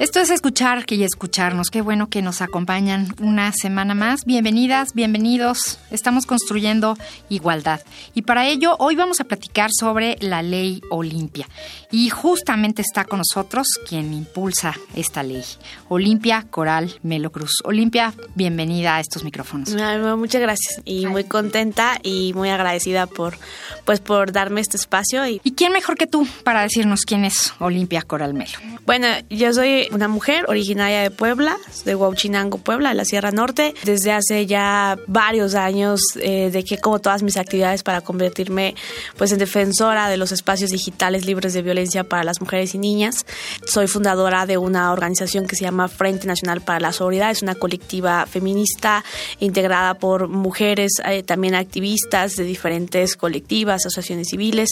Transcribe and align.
Esto 0.00 0.18
es 0.18 0.30
escuchar 0.30 0.86
y 0.88 1.02
escucharnos. 1.02 1.68
Qué 1.68 1.82
bueno 1.82 2.08
que 2.08 2.22
nos 2.22 2.40
acompañan 2.40 3.14
una 3.20 3.52
semana 3.52 3.94
más. 3.94 4.24
Bienvenidas, 4.24 4.94
bienvenidos. 4.94 5.78
Estamos 5.90 6.24
construyendo 6.24 6.96
igualdad. 7.28 7.82
Y 8.14 8.22
para 8.22 8.48
ello, 8.48 8.76
hoy 8.78 8.96
vamos 8.96 9.20
a 9.20 9.24
platicar 9.24 9.68
sobre 9.78 10.16
la 10.20 10.40
ley 10.40 10.80
Olimpia. 10.90 11.46
Y 11.90 12.08
justamente 12.08 12.80
está 12.80 13.04
con 13.04 13.18
nosotros 13.18 13.66
quien 13.86 14.14
impulsa 14.14 14.74
esta 14.96 15.22
ley, 15.22 15.44
Olimpia 15.90 16.46
Coral 16.48 16.98
Melo 17.02 17.30
Cruz. 17.30 17.56
Olimpia, 17.64 18.14
bienvenida 18.34 18.96
a 18.96 19.00
estos 19.00 19.22
micrófonos. 19.22 19.68
Muchas 20.16 20.40
gracias 20.40 20.80
y 20.86 21.08
muy 21.08 21.24
contenta 21.24 21.98
y 22.02 22.32
muy 22.34 22.48
agradecida 22.48 23.06
por, 23.06 23.36
pues, 23.84 24.00
por 24.00 24.32
darme 24.32 24.62
este 24.62 24.78
espacio. 24.78 25.26
¿Y, 25.26 25.42
¿Y 25.44 25.52
quién 25.52 25.74
mejor 25.74 25.98
que 25.98 26.06
tú 26.06 26.26
para 26.42 26.62
decirnos 26.62 27.02
quién 27.02 27.26
es 27.26 27.52
Olimpia 27.58 28.00
Coral 28.00 28.32
Melo? 28.32 28.58
Bueno, 28.86 29.06
yo 29.28 29.52
soy 29.52 29.89
una 29.92 30.08
mujer 30.08 30.44
originaria 30.48 31.00
de 31.00 31.10
Puebla, 31.10 31.56
de 31.84 31.94
Huauchinango, 31.94 32.58
Puebla, 32.58 32.90
de 32.90 32.94
la 32.94 33.04
Sierra 33.04 33.30
Norte, 33.30 33.74
desde 33.84 34.12
hace 34.12 34.46
ya 34.46 34.98
varios 35.06 35.54
años 35.54 36.00
eh, 36.20 36.50
de 36.50 36.64
que 36.64 36.78
como 36.78 36.98
todas 37.00 37.22
mis 37.22 37.36
actividades 37.36 37.82
para 37.82 38.00
convertirme 38.00 38.74
pues 39.16 39.32
en 39.32 39.38
defensora 39.38 40.08
de 40.08 40.16
los 40.16 40.32
espacios 40.32 40.70
digitales 40.70 41.26
libres 41.26 41.52
de 41.52 41.62
violencia 41.62 42.04
para 42.04 42.24
las 42.24 42.40
mujeres 42.40 42.74
y 42.74 42.78
niñas. 42.78 43.26
Soy 43.66 43.86
fundadora 43.86 44.46
de 44.46 44.58
una 44.58 44.92
organización 44.92 45.46
que 45.46 45.56
se 45.56 45.64
llama 45.64 45.88
Frente 45.88 46.26
Nacional 46.26 46.60
para 46.60 46.80
la 46.80 46.92
Seguridad, 46.92 47.30
es 47.30 47.42
una 47.42 47.54
colectiva 47.54 48.26
feminista 48.26 49.04
integrada 49.38 49.94
por 49.94 50.28
mujeres, 50.28 50.92
eh, 51.04 51.22
también 51.22 51.54
activistas 51.54 52.36
de 52.36 52.44
diferentes 52.44 53.16
colectivas, 53.16 53.86
asociaciones 53.86 54.28
civiles. 54.28 54.70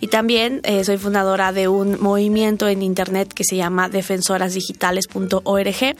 Y 0.00 0.08
también 0.08 0.60
eh, 0.64 0.84
soy 0.84 0.98
fundadora 0.98 1.52
de 1.52 1.68
un 1.68 2.00
movimiento 2.00 2.68
en 2.68 2.82
internet 2.82 3.32
que 3.32 3.44
se 3.44 3.56
llama 3.56 3.88
Defensoras 3.88 4.54
digitales.org, 4.58 5.96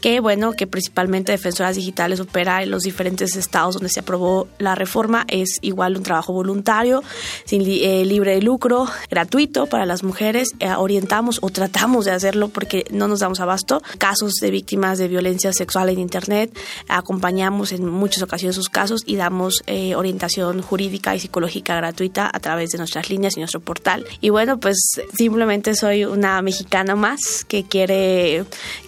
que 0.00 0.20
bueno, 0.20 0.52
que 0.52 0.66
principalmente 0.66 1.32
Defensoras 1.32 1.76
Digitales 1.76 2.20
opera 2.20 2.62
en 2.62 2.70
los 2.70 2.82
diferentes 2.82 3.36
estados 3.36 3.74
donde 3.74 3.88
se 3.88 4.00
aprobó 4.00 4.48
la 4.58 4.74
reforma. 4.74 5.24
Es 5.28 5.58
igual 5.62 5.96
un 5.96 6.02
trabajo 6.02 6.32
voluntario, 6.32 7.02
sin 7.44 7.62
eh, 7.62 8.04
libre 8.04 8.34
de 8.34 8.42
lucro, 8.42 8.86
gratuito 9.10 9.66
para 9.66 9.86
las 9.86 10.02
mujeres. 10.02 10.50
Eh, 10.60 10.70
orientamos 10.76 11.38
o 11.42 11.50
tratamos 11.50 12.04
de 12.04 12.12
hacerlo 12.12 12.48
porque 12.48 12.84
no 12.90 13.08
nos 13.08 13.20
damos 13.20 13.40
abasto. 13.40 13.82
Casos 13.98 14.34
de 14.40 14.50
víctimas 14.50 14.98
de 14.98 15.08
violencia 15.08 15.52
sexual 15.52 15.88
en 15.88 15.98
Internet, 15.98 16.56
acompañamos 16.88 17.72
en 17.72 17.88
muchas 17.88 18.22
ocasiones 18.22 18.56
sus 18.56 18.68
casos 18.68 19.02
y 19.06 19.16
damos 19.16 19.62
eh, 19.66 19.94
orientación 19.94 20.62
jurídica 20.62 21.14
y 21.14 21.20
psicológica 21.20 21.76
gratuita 21.76 22.30
a 22.32 22.40
través 22.40 22.70
de 22.70 22.78
nuestras 22.78 23.10
líneas 23.10 23.36
y 23.36 23.40
nuestro 23.40 23.60
portal. 23.60 24.04
Y 24.20 24.30
bueno, 24.30 24.58
pues 24.58 24.76
simplemente 25.14 25.74
soy 25.74 26.04
una 26.04 26.40
mexicana 26.42 26.94
más 26.96 27.44
que 27.46 27.64
quiere 27.64 28.01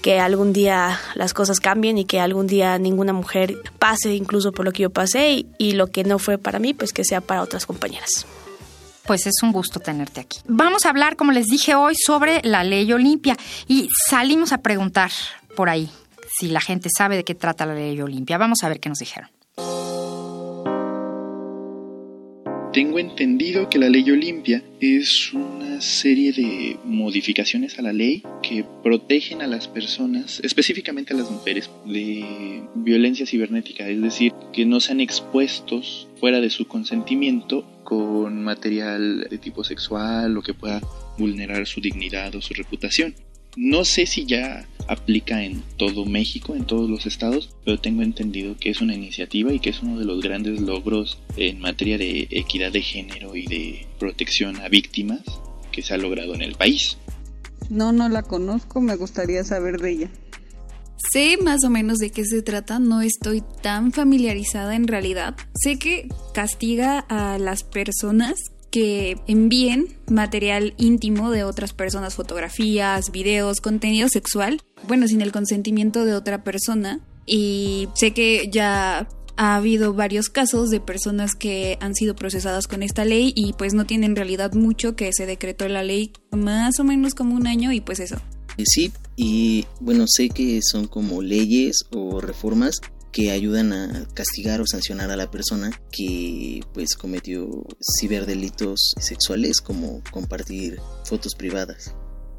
que 0.02 0.20
algún 0.20 0.52
día 0.52 0.98
las 1.14 1.34
cosas 1.34 1.60
cambien 1.60 1.98
y 1.98 2.04
que 2.04 2.20
algún 2.20 2.46
día 2.46 2.78
ninguna 2.78 3.12
mujer 3.12 3.56
pase 3.78 4.14
incluso 4.14 4.52
por 4.52 4.64
lo 4.64 4.72
que 4.72 4.82
yo 4.84 4.90
pasé 4.90 5.32
y, 5.32 5.46
y 5.58 5.72
lo 5.72 5.88
que 5.88 6.04
no 6.04 6.18
fue 6.18 6.38
para 6.38 6.58
mí, 6.58 6.74
pues 6.74 6.92
que 6.92 7.04
sea 7.04 7.20
para 7.20 7.42
otras 7.42 7.66
compañeras. 7.66 8.26
Pues 9.06 9.26
es 9.26 9.34
un 9.42 9.52
gusto 9.52 9.80
tenerte 9.80 10.20
aquí. 10.20 10.38
Vamos 10.46 10.86
a 10.86 10.90
hablar, 10.90 11.16
como 11.16 11.32
les 11.32 11.46
dije 11.46 11.74
hoy, 11.74 11.94
sobre 11.94 12.40
la 12.42 12.64
ley 12.64 12.90
Olimpia 12.92 13.36
y 13.68 13.88
salimos 14.08 14.52
a 14.52 14.58
preguntar 14.58 15.10
por 15.54 15.68
ahí 15.68 15.90
si 16.38 16.48
la 16.48 16.60
gente 16.60 16.88
sabe 16.94 17.16
de 17.16 17.24
qué 17.24 17.34
trata 17.34 17.66
la 17.66 17.74
ley 17.74 18.00
Olimpia. 18.00 18.38
Vamos 18.38 18.62
a 18.62 18.68
ver 18.68 18.80
qué 18.80 18.88
nos 18.88 18.98
dijeron. 18.98 19.28
Tengo 22.75 22.98
entendido 22.98 23.70
que 23.70 23.79
la 23.79 23.89
ley 23.89 24.11
Olimpia 24.11 24.61
es 24.80 25.33
una 25.33 25.80
serie 25.80 26.33
de 26.33 26.77
modificaciones 26.85 27.79
a 27.79 27.83
la 27.83 27.92
ley 27.92 28.24
que 28.42 28.64
protegen 28.83 29.42
a 29.42 29.46
las 29.46 29.68
personas, 29.68 30.40
específicamente 30.42 31.14
a 31.14 31.17
las 31.17 31.30
mujeres, 31.30 31.70
de 31.84 32.64
violencia 32.74 33.27
cibernética, 33.27 33.89
es 33.89 34.02
decir, 34.02 34.33
que 34.52 34.67
no 34.67 34.80
sean 34.80 34.98
expuestos 34.98 36.08
fuera 36.18 36.40
de 36.40 36.51
su 36.51 36.67
consentimiento 36.67 37.64
con 37.84 38.42
material 38.42 39.29
de 39.30 39.39
tipo 39.39 39.63
sexual 39.63 40.36
o 40.36 40.42
que 40.42 40.52
pueda 40.52 40.80
vulnerar 41.17 41.68
su 41.68 41.80
dignidad 41.80 42.34
o 42.34 42.42
su 42.42 42.55
reputación. 42.55 43.14
No 43.56 43.84
sé 43.84 44.06
si 44.06 44.26
ya 44.26 44.66
aplica 44.88 45.44
en 45.44 45.62
todo 45.76 46.04
México, 46.04 46.54
en 46.54 46.66
todos 46.66 46.90
los 46.90 47.06
estados, 47.06 47.50
pero 47.64 47.78
tengo 47.78 48.02
entendido 48.02 48.56
que 48.56 48.70
es 48.70 48.80
una 48.80 48.94
iniciativa 48.94 49.52
y 49.52 49.60
que 49.60 49.70
es 49.70 49.82
uno 49.82 49.98
de 49.98 50.04
los 50.04 50.20
grandes 50.20 50.60
logros 50.60 51.18
en 51.36 51.60
materia 51.60 51.96
de 51.98 52.28
equidad 52.30 52.72
de 52.72 52.82
género 52.82 53.36
y 53.36 53.46
de 53.46 53.86
protección 53.98 54.60
a 54.60 54.68
víctimas 54.68 55.22
que 55.72 55.82
se 55.82 55.94
ha 55.94 55.98
logrado 55.98 56.34
en 56.34 56.42
el 56.42 56.54
país. 56.54 56.98
No, 57.70 57.92
no 57.92 58.08
la 58.08 58.22
conozco, 58.22 58.80
me 58.80 58.96
gustaría 58.96 59.44
saber 59.44 59.80
de 59.80 59.90
ella. 59.90 60.10
Sé 61.12 61.36
más 61.36 61.64
o 61.64 61.70
menos 61.70 61.98
de 61.98 62.10
qué 62.10 62.24
se 62.24 62.42
trata, 62.42 62.78
no 62.78 63.00
estoy 63.00 63.42
tan 63.62 63.92
familiarizada 63.92 64.74
en 64.74 64.88
realidad. 64.88 65.36
Sé 65.54 65.78
que 65.78 66.08
castiga 66.32 67.00
a 67.00 67.38
las 67.38 67.62
personas 67.62 68.34
que 68.74 69.18
envíen 69.29 69.86
material 70.11 70.74
íntimo 70.79 71.30
de 71.30 71.45
otras 71.45 71.73
personas, 71.73 72.17
fotografías, 72.17 73.12
videos, 73.12 73.61
contenido 73.61 74.08
sexual, 74.08 74.61
bueno, 74.89 75.07
sin 75.07 75.20
el 75.23 75.30
consentimiento 75.30 76.05
de 76.05 76.14
otra 76.17 76.42
persona. 76.42 76.98
Y 77.24 77.86
sé 77.95 78.13
que 78.13 78.51
ya 78.51 79.07
ha 79.36 79.55
habido 79.55 79.95
varios 79.95 80.29
casos 80.29 80.70
de 80.70 80.80
personas 80.80 81.36
que 81.36 81.79
han 81.80 81.95
sido 81.95 82.17
procesadas 82.17 82.67
con 82.67 82.83
esta 82.83 83.05
ley 83.05 83.33
y 83.36 83.52
pues 83.52 83.74
no 83.74 83.86
tienen 83.86 84.11
en 84.11 84.17
realidad 84.17 84.55
mucho 84.55 84.96
que 84.96 85.13
se 85.13 85.24
decretó 85.24 85.68
la 85.68 85.84
ley 85.84 86.11
más 86.33 86.80
o 86.80 86.84
menos 86.84 87.14
como 87.14 87.36
un 87.36 87.46
año 87.46 87.70
y 87.70 87.80
pues 87.80 88.01
eso. 88.01 88.17
Sí, 88.58 88.90
y 89.14 89.67
bueno, 89.80 90.07
sé 90.08 90.30
que 90.30 90.58
son 90.68 90.89
como 90.89 91.23
leyes 91.23 91.84
o 91.92 92.20
reformas 92.20 92.80
que 93.14 93.30
ayudan 93.30 93.73
a 93.73 94.07
castigar 94.13 94.61
o 94.61 94.67
sancionar 94.67 95.11
a 95.13 95.17
la 95.17 95.30
persona 95.30 95.70
que 95.92 96.61
pues 96.75 96.97
cometió 96.97 97.48
ciberdelitos 98.01 98.95
sexuales 98.98 99.61
como 99.61 100.02
compartir 100.11 100.80
fotos 101.05 101.36
privadas. 101.36 101.95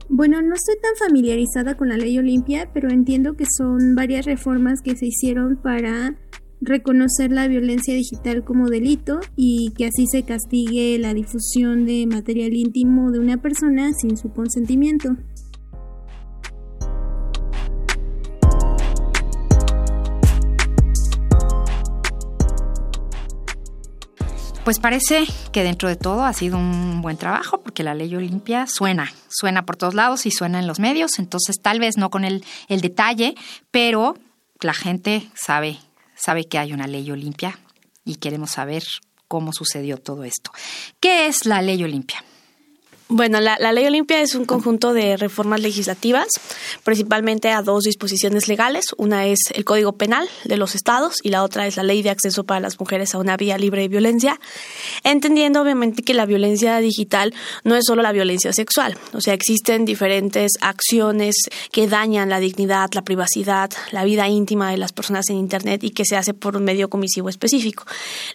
Bueno, 0.10 0.42
no 0.42 0.54
estoy 0.54 0.76
tan 0.82 1.08
familiarizada 1.08 1.78
con 1.78 1.88
la 1.88 1.98
ley 1.98 2.20
Olimpia, 2.20 2.70
pero 2.74 2.90
entiendo 2.92 3.36
que 3.36 3.46
son 3.58 3.96
varias 3.96 4.26
reformas 4.26 4.82
que 4.84 4.98
se 4.98 5.08
hicieron 5.08 5.56
para 5.56 6.16
reconocer 6.60 7.32
la 7.32 7.48
violencia 7.48 7.94
digital 7.94 8.44
como 8.44 8.68
delito 8.68 9.20
y 9.36 9.72
que 9.78 9.86
así 9.86 10.06
se 10.12 10.24
castigue 10.24 11.00
la 11.00 11.14
difusión 11.14 11.86
de 11.86 12.06
material 12.06 12.54
íntimo 12.54 13.12
de 13.12 13.20
una 13.20 13.42
persona 13.42 13.92
sin 13.94 14.18
su 14.18 14.30
consentimiento. 14.30 15.16
Pues 24.66 24.80
parece 24.80 25.28
que 25.52 25.62
dentro 25.62 25.88
de 25.88 25.96
todo 25.96 26.26
ha 26.26 26.34
sido 26.34 26.58
un 26.58 27.04
buen 27.04 27.18
trabajo 27.18 27.62
porque 27.62 27.84
la 27.84 27.94
ley 27.94 28.16
Olimpia 28.16 28.66
suena, 28.66 29.14
suena 29.30 29.64
por 29.64 29.78
todos 29.78 29.94
lados 29.94 30.26
y 30.26 30.32
suena 30.32 30.58
en 30.58 30.66
los 30.66 30.80
medios, 30.80 31.20
entonces 31.20 31.58
tal 31.62 31.80
vez 31.80 31.98
no 31.98 32.10
con 32.10 32.26
el, 32.26 32.44
el 32.68 32.82
detalle, 32.82 33.36
pero 33.70 34.16
la 34.62 34.74
gente 34.74 35.30
sabe, 35.36 35.78
sabe 36.16 36.46
que 36.46 36.58
hay 36.58 36.74
una 36.74 36.88
ley 36.88 37.12
Olimpia 37.12 37.60
y 38.04 38.16
queremos 38.16 38.54
saber 38.54 38.82
cómo 39.28 39.54
sucedió 39.54 40.00
todo 40.00 40.24
esto. 40.24 40.50
¿Qué 41.00 41.28
es 41.28 41.46
la 41.46 41.62
ley 41.62 41.84
Olimpia? 41.84 42.24
Bueno, 43.08 43.40
la, 43.40 43.58
Ley 43.72 43.86
Olimpia 43.86 44.20
es 44.22 44.34
un 44.34 44.46
conjunto 44.46 44.92
de 44.92 45.16
reformas 45.16 45.62
legislativas, 45.62 46.26
principalmente 46.84 47.52
a 47.52 47.62
dos 47.62 47.84
disposiciones 47.84 48.48
legales. 48.48 48.86
Una 48.98 49.28
es 49.28 49.38
el 49.54 49.64
Código 49.64 49.92
Penal 49.92 50.28
de 50.44 50.58
los 50.58 50.74
estados 50.74 51.18
y 51.22 51.30
la 51.30 51.44
otra 51.44 51.68
es 51.68 51.78
la 51.78 51.84
Ley 51.84 52.02
de 52.02 52.10
Acceso 52.10 52.46
para 52.46 52.60
las 52.60 52.80
Mujeres 52.80 53.14
a 53.14 53.20
una 53.20 53.38
Vía 53.38 53.60
Libre 53.60 53.82
de 53.82 53.90
Violencia, 53.90 54.40
entendiendo 55.04 55.62
obviamente 55.62 56.02
que 56.02 56.16
la 56.16 56.26
violencia 56.26 56.80
digital 56.80 57.32
no 57.64 57.76
es 57.76 57.86
solo 57.86 58.02
la 58.02 58.12
violencia 58.12 58.52
sexual, 58.54 58.98
o 59.14 59.22
sea, 59.22 59.36
existen 59.36 59.86
diferentes 59.86 60.54
acciones 60.62 61.36
que 61.72 61.88
dañan 61.88 62.30
la 62.30 62.40
dignidad, 62.40 62.90
la 62.94 63.04
privacidad, 63.04 63.70
la 63.92 64.04
vida 64.04 64.28
íntima 64.30 64.72
de 64.72 64.78
las 64.78 64.94
personas 64.94 65.30
en 65.30 65.36
Internet 65.36 65.84
y 65.84 65.92
que 65.92 66.06
se 66.06 66.18
hace 66.18 66.34
por 66.34 66.58
un 66.58 66.64
medio 66.64 66.90
comisivo 66.90 67.30
específico. 67.30 67.86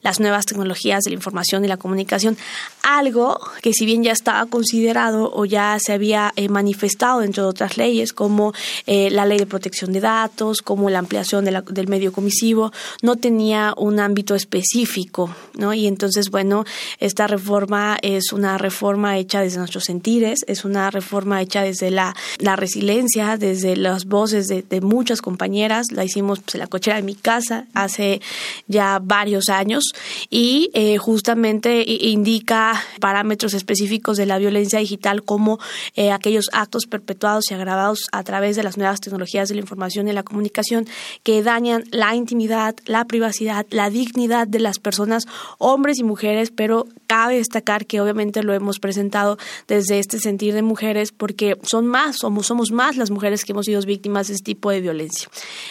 Las 0.03 0.21
nuevas 0.21 0.47
tecnologías 0.47 1.03
de 1.03 1.11
la 1.11 1.17
información 1.17 1.65
y 1.65 1.69
la 1.69 1.77
comunicación, 1.77 2.39
algo 2.85 3.41
que 3.63 3.73
si 3.73 3.85
bien 3.85 4.05
ya 4.05 4.13
estaba 4.13 4.47
considerado 4.61 5.33
o 5.33 5.47
ya 5.47 5.79
se 5.81 5.95
había 5.95 6.35
eh, 6.37 6.51
manifestado 6.51 7.21
dentro 7.21 7.45
de 7.45 7.49
otras 7.49 7.79
leyes, 7.79 8.13
como 8.13 8.53
eh, 8.87 9.09
la 9.09 9.25
ley 9.25 9.39
de 9.39 9.47
protección 9.47 9.91
de 9.91 10.01
datos, 10.01 10.61
como 10.61 10.91
la 10.91 10.99
ampliación 10.99 11.47
del 11.47 11.89
medio 11.89 12.13
comisivo, 12.13 12.71
no 13.01 13.17
tenía 13.17 13.73
un 13.79 14.01
ámbito 14.01 14.35
específico, 14.35 15.35
¿no? 15.55 15.73
Y 15.73 15.87
entonces, 15.87 16.29
bueno, 16.29 16.67
esta 16.99 17.27
reforma 17.27 17.97
es 18.03 18.35
una 18.35 18.59
reforma 18.59 19.17
hecha 19.17 19.41
desde 19.41 19.57
nuestros 19.57 19.85
sentires, 19.85 20.41
es 20.47 20.67
una 20.67 20.91
reforma 20.91 21.41
hecha 21.41 21.63
desde 21.63 21.91
la, 21.91 22.15
la 22.37 22.55
resiliencia, 22.55 23.39
desde 23.39 23.77
las 23.77 24.05
voces 24.05 24.47
de, 24.47 24.81
muchas 24.83 25.23
compañeras, 25.23 25.87
la 25.91 26.05
hicimos 26.05 26.41
pues, 26.41 26.57
en 26.57 26.61
la 26.61 26.67
cochera 26.67 26.97
de 26.97 27.03
mi 27.03 27.15
casa 27.15 27.67
hace 27.73 28.21
ya 28.69 29.01
varios 29.03 29.49
años 29.49 29.85
y 30.29 30.71
eh, 30.75 30.99
justamente 30.99 31.83
indica 31.87 32.83
parámetros 33.01 33.55
específicos 33.55 34.19
de 34.19 34.27
la 34.27 34.37
violencia 34.37 34.50
digital 34.59 35.23
como 35.23 35.59
eh, 35.95 36.13
aquellos 36.13 36.49
actos 36.53 36.87
perpetuados 36.87 37.51
y 37.51 37.55
agravados 37.55 38.07
a 38.13 38.23
través 38.23 38.57
de 38.57 38.63
las 38.63 38.77
nuevas 38.77 39.01
tecnologías 39.01 39.49
de 39.49 39.55
la 39.55 39.61
información 39.61 40.09
y 40.09 40.13
la 40.13 40.23
comunicación 40.23 40.87
que 41.23 41.43
dañan 41.43 41.85
la 41.91 42.15
intimidad, 42.15 42.77
la 42.87 43.05
privacidad, 43.05 43.67
la 43.71 43.91
dignidad 43.91 44.47
de 44.47 44.61
las 44.61 44.79
personas, 44.79 45.27
hombres 45.59 45.99
y 45.99 46.05
mujeres, 46.05 46.51
pero 46.51 46.87
cabe 47.07 47.37
destacar 47.37 47.87
que 47.87 48.01
obviamente 48.01 48.43
lo 48.43 48.55
hemos 48.55 48.79
presentado 48.79 49.39
desde 49.69 49.99
este 49.99 50.19
sentir 50.19 50.55
de 50.55 50.63
mujeres 50.63 51.13
porque 51.13 51.57
son 51.63 51.87
más, 51.87 52.19
somos, 52.19 52.47
somos 52.47 52.71
más 52.71 52.97
las 52.97 53.11
mujeres 53.11 53.45
que 53.45 53.53
hemos 53.53 53.67
sido 53.67 53.81
víctimas 53.83 54.29
de 54.29 54.35
este 54.35 54.45
tipo 54.45 54.71
de 54.71 54.81
violencia. 54.81 55.29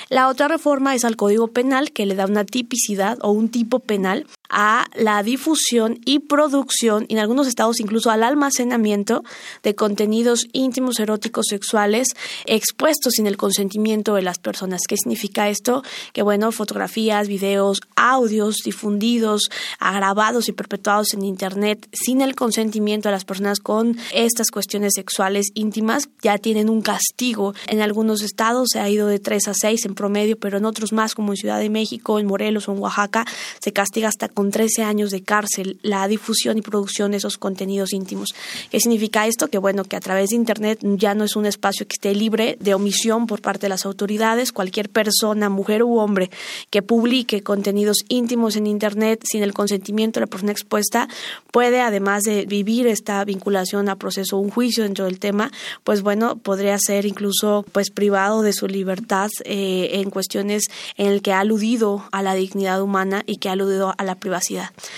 La 0.10 0.28
otra 0.28 0.48
reforma 0.48 0.96
es 0.96 1.06
al 1.06 1.16
Código 1.16 1.48
Penal 1.48 1.92
que 1.92 2.06
le 2.06 2.16
da 2.16 2.26
una 2.26 2.46
tipicidad 2.46 3.18
o 3.22 3.32
un 3.32 3.50
tipo 3.50 3.80
penal 3.80 4.26
a 4.50 4.86
la 4.96 5.22
difusión 5.24 6.00
y 6.06 6.20
producción, 6.20 7.06
en 7.10 7.20
algunos 7.20 7.48
estados 7.48 7.80
incluso 7.80 8.10
al 8.12 8.24
almacenamiento 8.24 9.24
de 9.64 9.76
contenidos 9.76 10.48
íntimos, 10.54 11.00
eróticos, 11.00 11.48
sexuales, 11.50 12.10
expuestos 12.46 13.14
sin 13.14 13.28
el 13.28 13.38
consentimiento 13.38 14.16
de 14.16 14.22
las 14.22 14.40
personas. 14.40 14.82
¿Qué 14.88 14.96
significa 14.98 15.50
esto? 15.50 15.84
Que 16.14 16.22
bueno, 16.22 16.52
fotografías, 16.52 17.28
videos, 17.28 17.82
audios 17.96 18.58
difundidos, 18.64 19.50
grabados 19.80 20.50
y 20.50 20.52
perpetuados 20.54 21.14
en 21.14 21.24
Internet 21.24 21.88
sin 21.92 22.22
el 22.22 22.36
consentimiento 22.36 23.10
de 23.10 23.14
las 23.14 23.26
personas 23.26 23.60
con 23.60 23.98
estas 24.14 24.52
cuestiones 24.52 24.94
sexuales 24.96 25.48
íntimas 25.54 26.10
ya 26.22 26.38
tienen 26.38 26.70
un 26.70 26.82
castigo. 26.82 27.54
En 27.68 27.82
algunos 27.82 28.22
estados 28.22 28.70
se 28.72 28.80
ha 28.80 28.90
ido 28.90 29.08
de 29.08 29.20
3 29.20 29.48
a 29.50 29.54
6 29.54 29.86
en 29.86 29.96
promedio, 29.96 30.38
pero 30.38 30.58
en 30.58 30.66
otros 30.66 30.94
más, 30.94 31.16
como 31.16 31.34
en 31.34 31.38
Ciudad 31.38 31.60
de 31.60 31.70
México, 31.70 32.20
en 32.20 32.28
Morelos 32.28 32.68
o 32.68 32.74
en 32.74 32.80
Oaxaca, 32.80 33.26
se 33.60 33.74
castiga 33.74 34.08
hasta 34.10 34.30
con 34.40 34.52
13 34.52 34.84
años 34.84 35.12
de 35.12 35.22
cárcel 35.22 35.80
la 35.82 36.08
difusión 36.08 36.58
y 36.58 36.62
producción 36.62 37.12
de 37.12 37.18
esos 37.18 37.38
contenidos 37.38 37.92
íntimos. 37.92 38.30
¿Qué 38.72 38.80
significa 38.80 39.28
esto? 39.28 39.50
Que 39.50 39.58
bueno, 39.58 39.84
que 39.84 39.98
a 39.98 40.00
través 40.00 40.30
de 40.30 40.38
Internet 40.38 40.80
ya 40.82 41.14
no 41.14 41.26
es 41.26 41.36
un 41.36 41.46
espacio 41.46 41.86
que 41.86 41.96
esté 41.96 42.16
libre 42.16 42.56
de 42.62 42.74
omisión 42.74 43.28
por 43.28 43.42
parte 43.42 43.64
de 43.64 43.70
las 43.70 43.86
autoridades. 43.86 44.54
Cualquier 44.54 44.88
persona, 44.88 45.50
mujer 45.50 45.84
u 45.84 45.98
hombre, 45.98 46.32
que 46.70 46.82
publique 46.82 47.44
contenidos 47.44 47.98
íntimos 48.08 48.56
en 48.56 48.66
Internet 48.66 49.24
sin 49.30 49.44
el 49.44 49.52
consentimiento 49.52 50.22
de 50.22 50.26
la 50.26 50.30
persona 50.30 50.54
expuesta, 50.54 51.10
puede, 51.52 51.82
además 51.82 52.24
de 52.24 52.46
vivir 52.46 52.88
esta 52.88 53.22
vinculación 53.26 53.90
a 53.90 53.98
proceso, 53.98 54.38
un 54.38 54.52
juicio 54.52 54.86
dentro 54.86 55.04
del 55.04 55.20
tema, 55.20 55.52
pues 55.84 56.02
bueno, 56.02 56.38
podría 56.38 56.78
ser 56.80 57.06
incluso 57.06 57.66
pues 57.74 57.90
privado 57.92 58.42
de 58.42 58.54
su 58.54 58.70
libertad 58.70 59.28
eh, 59.44 59.90
en 59.96 60.10
cuestiones 60.10 60.64
en 60.96 61.08
el 61.08 61.22
que 61.22 61.34
ha 61.34 61.42
aludido 61.42 62.06
a 62.14 62.24
la 62.24 62.36
dignidad 62.36 62.82
humana 62.82 63.24
y 63.26 63.36
que 63.36 63.50
ha 63.50 63.52
aludido 63.52 63.94
a 63.98 64.04
la 64.06 64.16
privacidad 64.16 64.29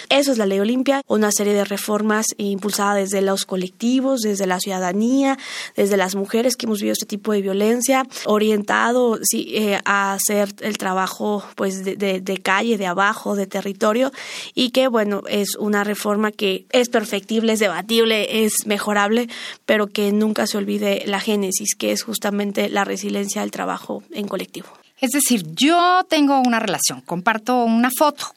eso 0.10 0.32
es 0.32 0.38
la 0.38 0.46
ley 0.46 0.60
Olimpia, 0.60 1.02
una 1.08 1.32
serie 1.32 1.54
de 1.54 1.64
reformas 1.64 2.26
impulsadas 2.38 2.96
desde 2.96 3.22
los 3.22 3.46
colectivos, 3.46 4.22
desde 4.22 4.46
la 4.46 4.60
ciudadanía, 4.60 5.38
desde 5.76 5.98
las 5.98 6.16
mujeres 6.16 6.56
que 6.56 6.66
hemos 6.66 6.80
vivido 6.80 6.94
este 6.94 7.06
tipo 7.06 7.32
de 7.34 7.42
violencia, 7.42 8.06
orientado 8.26 9.20
sí, 9.22 9.52
eh, 9.56 9.80
a 9.86 10.14
hacer 10.14 10.54
el 10.62 10.78
trabajo 10.78 11.44
pues 11.56 11.84
de, 11.84 11.96
de, 11.96 12.38
calle, 12.38 12.78
de 12.78 12.88
abajo, 12.88 13.36
de 13.36 13.48
territorio 13.48 14.12
y 14.54 14.72
que 14.72 14.88
bueno, 14.88 15.24
es 15.28 15.56
una 15.56 15.84
reforma 15.84 16.32
que 16.32 16.66
es 16.72 16.90
perfectible, 16.90 17.54
es 17.54 17.60
debatible, 17.60 18.46
es 18.46 18.66
mejorable, 18.66 19.30
pero 19.66 19.88
que 19.88 20.12
nunca 20.12 20.48
se 20.48 20.58
olvide 20.58 21.04
la 21.06 21.20
génesis, 21.20 21.76
que 21.76 21.92
es 21.92 22.04
justamente 22.04 22.70
la 22.70 22.84
resiliencia 22.84 23.42
del 23.42 23.52
trabajo 23.52 24.04
en 24.12 24.28
colectivo. 24.28 24.81
Es 25.02 25.12
decir, 25.12 25.44
yo 25.56 26.06
tengo 26.08 26.40
una 26.40 26.60
relación, 26.60 27.02
comparto 27.02 27.66
una 27.66 27.90
foto, 27.98 28.28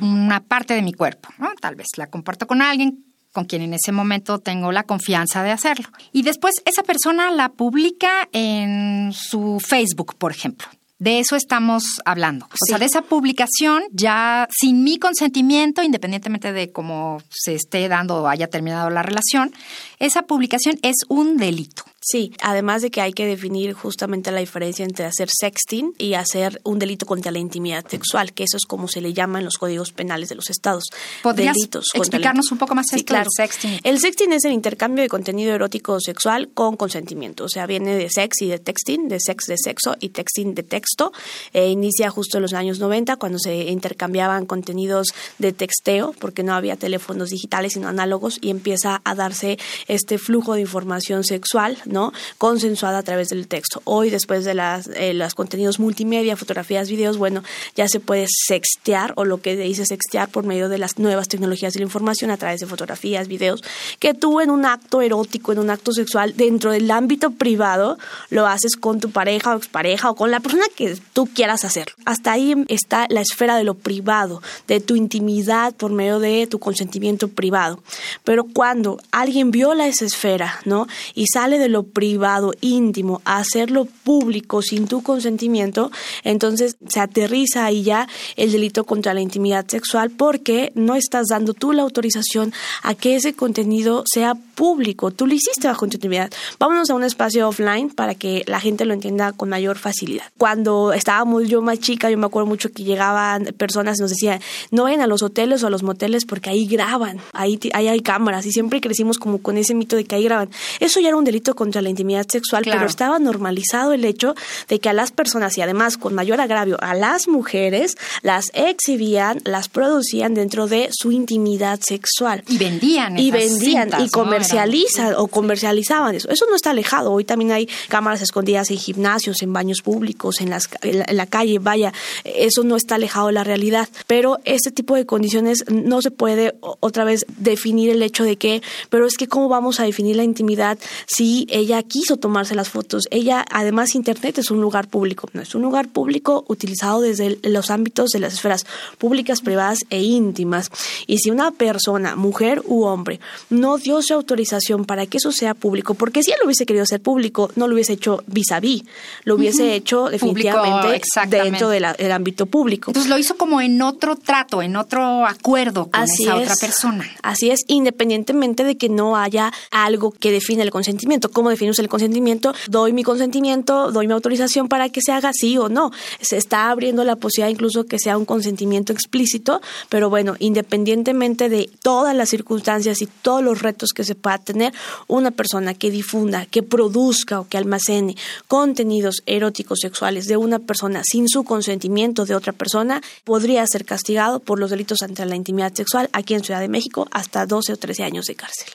una 0.00 0.40
parte 0.40 0.74
de 0.74 0.82
mi 0.82 0.92
cuerpo, 0.92 1.30
tal 1.60 1.74
vez 1.74 1.88
la 1.96 2.08
comparto 2.08 2.46
con 2.46 2.60
alguien 2.60 3.04
con 3.32 3.46
quien 3.46 3.62
en 3.62 3.72
ese 3.72 3.92
momento 3.92 4.38
tengo 4.38 4.72
la 4.72 4.82
confianza 4.82 5.42
de 5.42 5.50
hacerlo. 5.50 5.88
Y 6.12 6.22
después 6.22 6.56
esa 6.66 6.82
persona 6.82 7.30
la 7.30 7.48
publica 7.48 8.28
en 8.32 9.12
su 9.14 9.58
Facebook, 9.66 10.16
por 10.16 10.32
ejemplo. 10.32 10.68
De 10.98 11.18
eso 11.18 11.34
estamos 11.34 11.82
hablando. 12.04 12.46
O 12.46 12.66
sea, 12.66 12.78
de 12.78 12.84
esa 12.84 13.02
publicación 13.02 13.82
ya 13.90 14.46
sin 14.56 14.84
mi 14.84 14.98
consentimiento, 14.98 15.82
independientemente 15.82 16.52
de 16.52 16.70
cómo 16.70 17.20
se 17.28 17.54
esté 17.54 17.88
dando 17.88 18.22
o 18.22 18.28
haya 18.28 18.46
terminado 18.46 18.88
la 18.88 19.02
relación, 19.02 19.52
esa 19.98 20.22
publicación 20.22 20.78
es 20.82 20.96
un 21.08 21.38
delito. 21.38 21.82
Sí, 22.04 22.32
además 22.42 22.82
de 22.82 22.90
que 22.90 23.00
hay 23.00 23.12
que 23.12 23.26
definir 23.26 23.74
justamente 23.74 24.32
la 24.32 24.40
diferencia 24.40 24.84
entre 24.84 25.04
hacer 25.04 25.28
sexting 25.30 25.94
y 25.98 26.14
hacer 26.14 26.60
un 26.64 26.80
delito 26.80 27.06
contra 27.06 27.30
la 27.30 27.38
intimidad 27.38 27.86
sexual, 27.86 28.32
que 28.32 28.42
eso 28.42 28.56
es 28.56 28.66
como 28.66 28.88
se 28.88 29.00
le 29.00 29.12
llama 29.12 29.38
en 29.38 29.44
los 29.44 29.56
códigos 29.56 29.92
penales 29.92 30.28
de 30.28 30.34
los 30.34 30.50
estados. 30.50 30.84
¿Podrías 31.22 31.54
Delitos 31.54 31.84
explicarnos 31.94 32.50
un 32.50 32.58
poco 32.58 32.74
más 32.74 32.86
sí, 32.90 33.04
claro. 33.04 33.30
sexting? 33.32 33.78
El 33.84 34.00
sexting 34.00 34.32
es 34.32 34.44
el 34.44 34.52
intercambio 34.52 35.02
de 35.02 35.08
contenido 35.08 35.54
erótico 35.54 35.92
o 35.92 36.00
sexual 36.00 36.48
con 36.52 36.76
consentimiento, 36.76 37.44
o 37.44 37.48
sea, 37.48 37.66
viene 37.66 37.94
de 37.94 38.10
sex 38.10 38.42
y 38.42 38.48
de 38.48 38.58
texting, 38.58 39.08
de 39.08 39.20
sex 39.20 39.46
de 39.46 39.56
sexo 39.56 39.96
y 40.00 40.08
texting 40.08 40.56
de 40.56 40.64
texto. 40.64 41.12
E 41.52 41.68
inicia 41.68 42.10
justo 42.10 42.38
en 42.38 42.42
los 42.42 42.52
años 42.52 42.80
90 42.80 43.14
cuando 43.16 43.38
se 43.38 43.70
intercambiaban 43.70 44.46
contenidos 44.46 45.08
de 45.38 45.52
texteo, 45.52 46.16
porque 46.18 46.42
no 46.42 46.54
había 46.54 46.74
teléfonos 46.76 47.30
digitales 47.30 47.74
sino 47.74 47.86
análogos 47.86 48.38
y 48.40 48.50
empieza 48.50 49.00
a 49.04 49.14
darse 49.14 49.56
este 49.86 50.18
flujo 50.18 50.54
de 50.54 50.62
información 50.62 51.22
sexual 51.22 51.78
¿no? 51.92 52.12
Consensuada 52.38 52.98
a 52.98 53.02
través 53.02 53.28
del 53.28 53.46
texto. 53.46 53.80
Hoy, 53.84 54.10
después 54.10 54.44
de 54.44 54.54
las, 54.54 54.88
eh, 54.88 55.14
los 55.14 55.34
contenidos 55.34 55.78
multimedia, 55.78 56.36
fotografías, 56.36 56.90
videos, 56.90 57.18
bueno, 57.18 57.42
ya 57.76 57.86
se 57.86 58.00
puede 58.00 58.26
sextear 58.28 59.12
o 59.16 59.24
lo 59.24 59.40
que 59.40 59.56
dice 59.56 59.86
sextear 59.86 60.28
por 60.28 60.44
medio 60.44 60.68
de 60.68 60.78
las 60.78 60.98
nuevas 60.98 61.28
tecnologías 61.28 61.74
de 61.74 61.80
la 61.80 61.84
información 61.84 62.30
a 62.30 62.36
través 62.36 62.60
de 62.60 62.66
fotografías, 62.66 63.28
videos, 63.28 63.62
que 64.00 64.14
tú 64.14 64.40
en 64.40 64.50
un 64.50 64.64
acto 64.64 65.02
erótico, 65.02 65.52
en 65.52 65.58
un 65.58 65.70
acto 65.70 65.92
sexual, 65.92 66.34
dentro 66.36 66.72
del 66.72 66.90
ámbito 66.90 67.30
privado, 67.30 67.98
lo 68.30 68.46
haces 68.46 68.76
con 68.76 69.00
tu 69.00 69.10
pareja 69.10 69.54
o 69.54 69.58
expareja 69.58 70.10
o 70.10 70.14
con 70.14 70.30
la 70.30 70.40
persona 70.40 70.64
que 70.74 70.98
tú 71.12 71.26
quieras 71.26 71.64
hacer. 71.64 71.92
Hasta 72.04 72.32
ahí 72.32 72.54
está 72.68 73.06
la 73.10 73.20
esfera 73.20 73.56
de 73.56 73.64
lo 73.64 73.74
privado, 73.74 74.42
de 74.66 74.80
tu 74.80 74.96
intimidad 74.96 75.74
por 75.74 75.92
medio 75.92 76.18
de 76.18 76.46
tu 76.46 76.58
consentimiento 76.58 77.28
privado. 77.28 77.82
Pero 78.24 78.44
cuando 78.44 78.98
alguien 79.10 79.50
viola 79.50 79.86
esa 79.86 80.04
esfera, 80.04 80.60
¿no? 80.64 80.86
Y 81.14 81.26
sale 81.26 81.58
de 81.58 81.68
lo 81.68 81.81
privado, 81.84 82.52
íntimo, 82.60 83.20
hacerlo 83.24 83.86
público 84.04 84.62
sin 84.62 84.86
tu 84.86 85.02
consentimiento, 85.02 85.90
entonces 86.24 86.76
se 86.88 87.00
aterriza 87.00 87.64
ahí 87.64 87.82
ya 87.82 88.08
el 88.36 88.52
delito 88.52 88.84
contra 88.84 89.14
la 89.14 89.20
intimidad 89.20 89.66
sexual 89.66 90.10
porque 90.10 90.72
no 90.74 90.94
estás 90.94 91.26
dando 91.28 91.54
tú 91.54 91.72
la 91.72 91.82
autorización 91.82 92.52
a 92.82 92.94
que 92.94 93.16
ese 93.16 93.34
contenido 93.34 94.04
sea 94.06 94.34
público. 94.34 95.10
Tú 95.10 95.26
lo 95.26 95.34
hiciste 95.34 95.68
bajo 95.68 95.84
intimidad. 95.84 96.30
Vámonos 96.58 96.90
a 96.90 96.94
un 96.94 97.04
espacio 97.04 97.48
offline 97.48 97.90
para 97.90 98.14
que 98.14 98.44
la 98.46 98.60
gente 98.60 98.84
lo 98.84 98.94
entienda 98.94 99.32
con 99.32 99.48
mayor 99.48 99.78
facilidad. 99.78 100.24
Cuando 100.38 100.92
estábamos 100.92 101.48
yo 101.48 101.62
más 101.62 101.80
chica, 101.80 102.10
yo 102.10 102.18
me 102.18 102.26
acuerdo 102.26 102.46
mucho 102.46 102.70
que 102.72 102.84
llegaban 102.84 103.44
personas 103.56 103.98
y 103.98 104.02
nos 104.02 104.10
decían, 104.10 104.40
no 104.70 104.84
vayan 104.84 105.00
a 105.00 105.06
los 105.06 105.22
hoteles 105.22 105.62
o 105.62 105.66
a 105.66 105.70
los 105.70 105.82
moteles 105.82 106.24
porque 106.24 106.50
ahí 106.50 106.66
graban, 106.66 107.20
ahí, 107.32 107.58
ahí 107.72 107.88
hay 107.88 108.00
cámaras 108.00 108.46
y 108.46 108.52
siempre 108.52 108.80
crecimos 108.80 109.18
como 109.18 109.38
con 109.38 109.56
ese 109.56 109.74
mito 109.74 109.96
de 109.96 110.04
que 110.04 110.16
ahí 110.16 110.24
graban. 110.24 110.50
Eso 110.80 111.00
ya 111.00 111.08
era 111.08 111.16
un 111.16 111.24
delito 111.24 111.54
contra 111.54 111.71
la 111.80 111.88
intimidad 111.88 112.26
sexual, 112.28 112.64
pero 112.64 112.86
estaba 112.86 113.18
normalizado 113.18 113.92
el 113.92 114.04
hecho 114.04 114.34
de 114.68 114.78
que 114.78 114.88
a 114.88 114.92
las 114.92 115.12
personas 115.12 115.56
y 115.56 115.62
además 115.62 115.96
con 115.96 116.14
mayor 116.14 116.40
agravio 116.40 116.76
a 116.80 116.94
las 116.94 117.28
mujeres 117.28 117.96
las 118.22 118.50
exhibían, 118.54 119.40
las 119.44 119.68
producían 119.68 120.34
dentro 120.34 120.66
de 120.66 120.90
su 120.92 121.12
intimidad 121.12 121.80
sexual. 121.80 122.42
Y 122.48 122.58
vendían. 122.58 123.18
Y 123.18 123.30
vendían 123.30 123.90
y 123.98 124.08
comercializan 124.08 125.14
o 125.16 125.28
comercializaban 125.28 126.14
eso. 126.14 126.28
Eso 126.28 126.46
no 126.48 126.56
está 126.56 126.70
alejado. 126.70 127.12
Hoy 127.12 127.24
también 127.24 127.52
hay 127.52 127.68
cámaras 127.88 128.22
escondidas 128.22 128.70
en 128.70 128.78
gimnasios, 128.78 129.42
en 129.42 129.52
baños 129.52 129.82
públicos, 129.82 130.40
en, 130.40 130.50
las, 130.50 130.68
en 130.82 131.16
la 131.16 131.26
calle. 131.26 131.58
Vaya, 131.58 131.92
eso 132.24 132.64
no 132.64 132.76
está 132.76 132.96
alejado 132.96 133.28
de 133.28 133.32
la 133.32 133.44
realidad. 133.44 133.88
Pero 134.06 134.38
este 134.44 134.70
tipo 134.70 134.96
de 134.96 135.06
condiciones 135.06 135.64
no 135.68 136.02
se 136.02 136.10
puede 136.10 136.54
otra 136.80 137.04
vez 137.04 137.24
definir 137.38 137.90
el 137.90 138.02
hecho 138.02 138.24
de 138.24 138.36
que, 138.36 138.62
pero 138.90 139.06
es 139.06 139.16
que 139.16 139.28
cómo 139.28 139.48
vamos 139.48 139.80
a 139.80 139.84
definir 139.84 140.16
la 140.16 140.24
intimidad 140.24 140.78
si 141.06 141.46
ella 141.62 141.82
quiso 141.82 142.16
tomarse 142.16 142.54
las 142.54 142.68
fotos. 142.68 143.04
Ella, 143.10 143.44
además, 143.50 143.94
Internet 143.94 144.38
es 144.38 144.50
un 144.50 144.60
lugar 144.60 144.88
público, 144.88 145.28
no 145.32 145.42
es 145.42 145.54
un 145.54 145.62
lugar 145.62 145.88
público 145.88 146.44
utilizado 146.48 147.00
desde 147.00 147.38
los 147.42 147.70
ámbitos 147.70 148.10
de 148.10 148.20
las 148.20 148.34
esferas 148.34 148.66
públicas, 148.98 149.40
privadas 149.40 149.80
e 149.90 150.02
íntimas. 150.02 150.70
Y 151.06 151.18
si 151.18 151.30
una 151.30 151.52
persona, 151.52 152.16
mujer 152.16 152.62
u 152.66 152.82
hombre, 152.82 153.20
no 153.50 153.78
dio 153.78 154.02
su 154.02 154.14
autorización 154.14 154.84
para 154.84 155.06
que 155.06 155.18
eso 155.18 155.32
sea 155.32 155.54
público, 155.54 155.94
porque 155.94 156.22
si 156.22 156.32
él 156.32 156.38
lo 156.40 156.46
hubiese 156.46 156.66
querido 156.66 156.82
hacer 156.82 157.00
público, 157.00 157.50
no 157.56 157.68
lo 157.68 157.74
hubiese 157.74 157.92
hecho 157.92 158.22
vis 158.26 158.50
a 158.52 158.60
vis, 158.60 158.82
lo 159.24 159.36
hubiese 159.36 159.74
hecho 159.74 160.08
definitivamente 160.08 161.00
dentro 161.28 161.68
del 161.68 161.84
ámbito 162.12 162.46
público. 162.46 162.90
Entonces 162.90 163.08
lo 163.08 163.18
hizo 163.18 163.36
como 163.36 163.60
en 163.60 163.80
otro 163.82 164.16
trato, 164.16 164.62
en 164.62 164.76
otro 164.76 165.26
acuerdo 165.26 165.90
con 165.90 166.02
esa 166.02 166.36
otra 166.36 166.54
persona. 166.56 167.08
Así 167.22 167.50
es, 167.50 167.60
independientemente 167.68 168.64
de 168.64 168.76
que 168.76 168.88
no 168.88 169.16
haya 169.16 169.52
algo 169.70 170.10
que 170.10 170.32
define 170.32 170.62
el 170.62 170.70
consentimiento. 170.70 171.30
¿Cómo 171.30 171.50
definimos 171.52 171.78
el 171.78 171.88
consentimiento? 171.88 172.54
Doy 172.68 172.92
mi 172.92 173.02
consentimiento, 173.02 173.92
doy 173.92 174.06
mi 174.06 174.12
autorización 174.12 174.68
para 174.68 174.88
que 174.88 175.00
se 175.00 175.12
haga 175.12 175.30
sí 175.32 175.56
o 175.58 175.68
no. 175.68 175.90
Se 176.20 176.36
está 176.36 176.70
abriendo 176.70 177.04
la 177.04 177.16
posibilidad 177.16 177.50
incluso 177.50 177.84
que 177.84 177.98
sea 177.98 178.18
un 178.18 178.24
consentimiento 178.24 178.92
explícito, 178.92 179.60
pero 179.88 180.10
bueno, 180.10 180.34
independientemente 180.38 181.48
de 181.48 181.70
todas 181.82 182.14
las 182.14 182.28
circunstancias 182.28 183.02
y 183.02 183.06
todos 183.06 183.42
los 183.42 183.62
retos 183.62 183.90
que 183.94 184.04
se 184.04 184.14
pueda 184.14 184.38
tener, 184.38 184.72
una 185.06 185.30
persona 185.30 185.74
que 185.74 185.90
difunda, 185.90 186.46
que 186.46 186.62
produzca 186.62 187.40
o 187.40 187.48
que 187.48 187.58
almacene 187.58 188.16
contenidos 188.48 189.22
eróticos 189.26 189.80
sexuales 189.80 190.26
de 190.26 190.36
una 190.36 190.58
persona 190.58 191.02
sin 191.04 191.28
su 191.28 191.44
consentimiento 191.44 192.24
de 192.24 192.34
otra 192.34 192.52
persona 192.52 193.00
podría 193.24 193.66
ser 193.66 193.84
castigado 193.84 194.40
por 194.40 194.58
los 194.58 194.70
delitos 194.70 195.02
ante 195.02 195.24
la 195.26 195.36
intimidad 195.36 195.72
sexual 195.74 196.08
aquí 196.12 196.34
en 196.34 196.44
Ciudad 196.44 196.60
de 196.60 196.68
México 196.68 197.08
hasta 197.10 197.46
12 197.46 197.72
o 197.72 197.76
13 197.76 198.02
años 198.04 198.26
de 198.26 198.34
cárcel. 198.34 198.68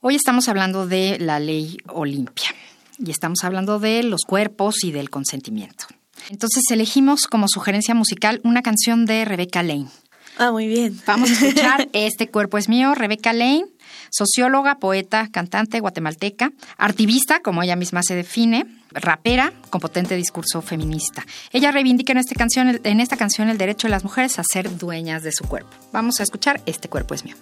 Hoy 0.00 0.14
estamos 0.14 0.48
hablando 0.48 0.86
de 0.86 1.18
la 1.18 1.40
ley 1.40 1.76
Olimpia 1.88 2.54
y 2.98 3.10
estamos 3.10 3.42
hablando 3.42 3.80
de 3.80 4.04
los 4.04 4.20
cuerpos 4.24 4.84
y 4.84 4.92
del 4.92 5.10
consentimiento. 5.10 5.86
Entonces 6.30 6.62
elegimos 6.70 7.26
como 7.26 7.46
sugerencia 7.48 7.96
musical 7.96 8.40
una 8.44 8.62
canción 8.62 9.06
de 9.06 9.24
Rebecca 9.24 9.64
Lane. 9.64 9.88
Ah, 10.38 10.52
muy 10.52 10.68
bien. 10.68 11.00
Vamos 11.04 11.30
a 11.30 11.32
escuchar 11.44 11.88
Este 11.92 12.28
cuerpo 12.28 12.58
es 12.58 12.68
mío, 12.68 12.94
Rebecca 12.94 13.32
Lane, 13.32 13.64
socióloga, 14.10 14.76
poeta, 14.76 15.28
cantante 15.32 15.80
guatemalteca, 15.80 16.52
artivista, 16.76 17.40
como 17.40 17.64
ella 17.64 17.74
misma 17.74 18.04
se 18.04 18.14
define, 18.14 18.66
rapera 18.92 19.52
con 19.68 19.80
potente 19.80 20.14
discurso 20.14 20.62
feminista. 20.62 21.26
Ella 21.50 21.72
reivindica 21.72 22.12
en 22.12 22.22
canción, 22.36 22.80
en 22.84 23.00
esta 23.00 23.16
canción 23.16 23.48
el 23.48 23.58
derecho 23.58 23.88
de 23.88 23.90
las 23.90 24.04
mujeres 24.04 24.38
a 24.38 24.44
ser 24.44 24.78
dueñas 24.78 25.24
de 25.24 25.32
su 25.32 25.42
cuerpo. 25.42 25.70
Vamos 25.92 26.20
a 26.20 26.22
escuchar 26.22 26.60
Este 26.66 26.88
cuerpo 26.88 27.14
es 27.14 27.24
mío. 27.24 27.34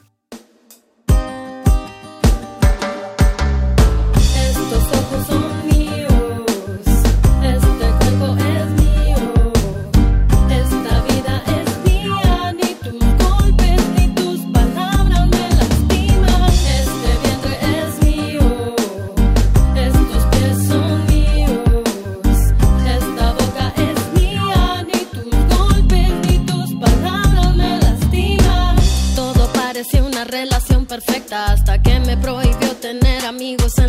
Hasta 31.32 31.82
que 31.82 32.00
me 32.00 32.16
en 32.16 32.45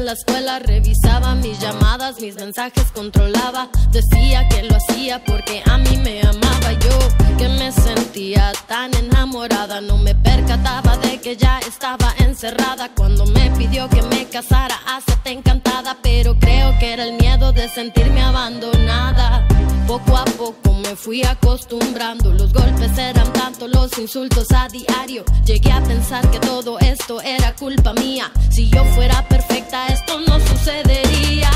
la 0.07 0.13
escuela. 0.13 0.59
Revisaba 0.59 1.35
mis 1.35 1.59
llamadas, 1.59 2.21
mis 2.21 2.35
mensajes 2.35 2.85
controlaba. 2.93 3.67
Decía 3.91 4.47
que 4.47 4.63
lo 4.63 4.77
hacía 4.77 5.21
porque 5.25 5.61
a 5.65 5.77
mí 5.77 5.97
me 5.97 6.21
amaba 6.21 6.71
yo, 6.71 6.97
que 7.37 7.49
me 7.49 7.73
sentía 7.73 8.53
tan 8.67 8.93
enamorada. 8.93 9.81
No 9.81 9.97
me 9.97 10.15
percataba 10.15 10.95
de 10.97 11.19
que 11.19 11.35
ya 11.35 11.59
estaba 11.59 12.13
encerrada 12.19 12.89
cuando 12.95 13.25
me 13.25 13.51
pidió 13.57 13.89
que 13.89 14.01
me 14.03 14.25
casara. 14.29 14.79
Hacete 14.87 15.31
encantada, 15.31 15.97
pero 16.01 16.39
creo 16.39 16.79
que 16.79 16.93
era 16.93 17.03
el 17.03 17.17
miedo 17.17 17.51
de 17.51 17.67
sentirme 17.67 18.21
abandonada. 18.21 19.45
Poco 19.87 20.17
a 20.17 20.25
poco 20.25 20.73
me 20.73 20.95
fui 20.95 21.23
acostumbrando, 21.23 22.31
los 22.31 22.53
golpes 22.53 22.97
eran 22.97 23.31
tanto, 23.33 23.67
los 23.67 23.97
insultos 23.97 24.47
a 24.55 24.67
diario. 24.69 25.25
Llegué 25.45 25.71
a 25.71 25.81
pensar 25.83 26.29
que 26.31 26.39
todo 26.39 26.79
esto 26.79 27.21
era 27.21 27.53
culpa 27.55 27.93
mía. 27.93 28.31
Si 28.49 28.69
yo 28.69 28.83
fuera 28.95 29.27
perfecta, 29.27 29.87
esto 29.97 30.19
no 30.19 30.39
sucedería. 30.39 31.51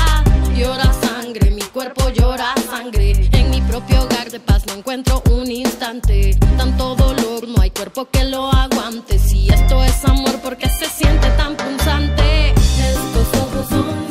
Llora 0.56 0.92
sangre, 0.92 1.50
mi 1.50 1.62
cuerpo 1.62 2.08
llora 2.10 2.54
sangre. 2.68 3.28
En 3.32 3.50
mi 3.50 3.60
propio 3.62 4.02
hogar 4.02 4.30
de 4.30 4.40
paz 4.40 4.66
no 4.66 4.74
encuentro 4.74 5.22
un 5.30 5.50
instante. 5.50 6.36
Tanto 6.56 6.94
dolor, 6.94 7.48
no 7.48 7.60
hay 7.60 7.70
cuerpo 7.70 8.08
que 8.10 8.24
lo 8.24 8.52
aguante. 8.52 9.18
Si 9.18 9.48
esto 9.48 9.82
es 9.84 10.04
amor, 10.04 10.40
¿por 10.40 10.56
qué 10.56 10.68
se 10.68 10.86
siente 10.86 11.28
tan 11.36 11.56
punzante? 11.56 12.50
Estos 12.50 13.28
ojos 13.42 13.68
son 13.68 14.02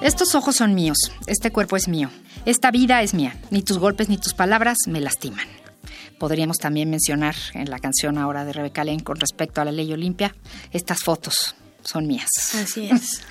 Estos 0.00 0.34
ojos 0.34 0.56
son 0.56 0.74
míos, 0.74 0.98
este 1.26 1.50
cuerpo 1.50 1.76
es 1.76 1.88
mío, 1.88 2.10
esta 2.44 2.70
vida 2.70 3.00
es 3.00 3.14
mía, 3.14 3.36
ni 3.50 3.62
tus 3.62 3.78
golpes 3.78 4.10
ni 4.10 4.18
tus 4.18 4.34
palabras 4.34 4.76
me 4.86 5.00
lastiman. 5.00 5.63
Podríamos 6.18 6.58
también 6.58 6.90
mencionar 6.90 7.34
en 7.54 7.70
la 7.70 7.78
canción 7.78 8.18
ahora 8.18 8.44
de 8.44 8.52
Rebeca 8.52 8.84
Lane 8.84 9.02
con 9.02 9.16
respecto 9.16 9.60
a 9.60 9.64
la 9.64 9.72
ley 9.72 9.92
Olimpia, 9.92 10.34
estas 10.72 11.02
fotos 11.02 11.54
son 11.84 12.06
mías. 12.06 12.28
Así 12.54 12.88
es. 12.92 13.22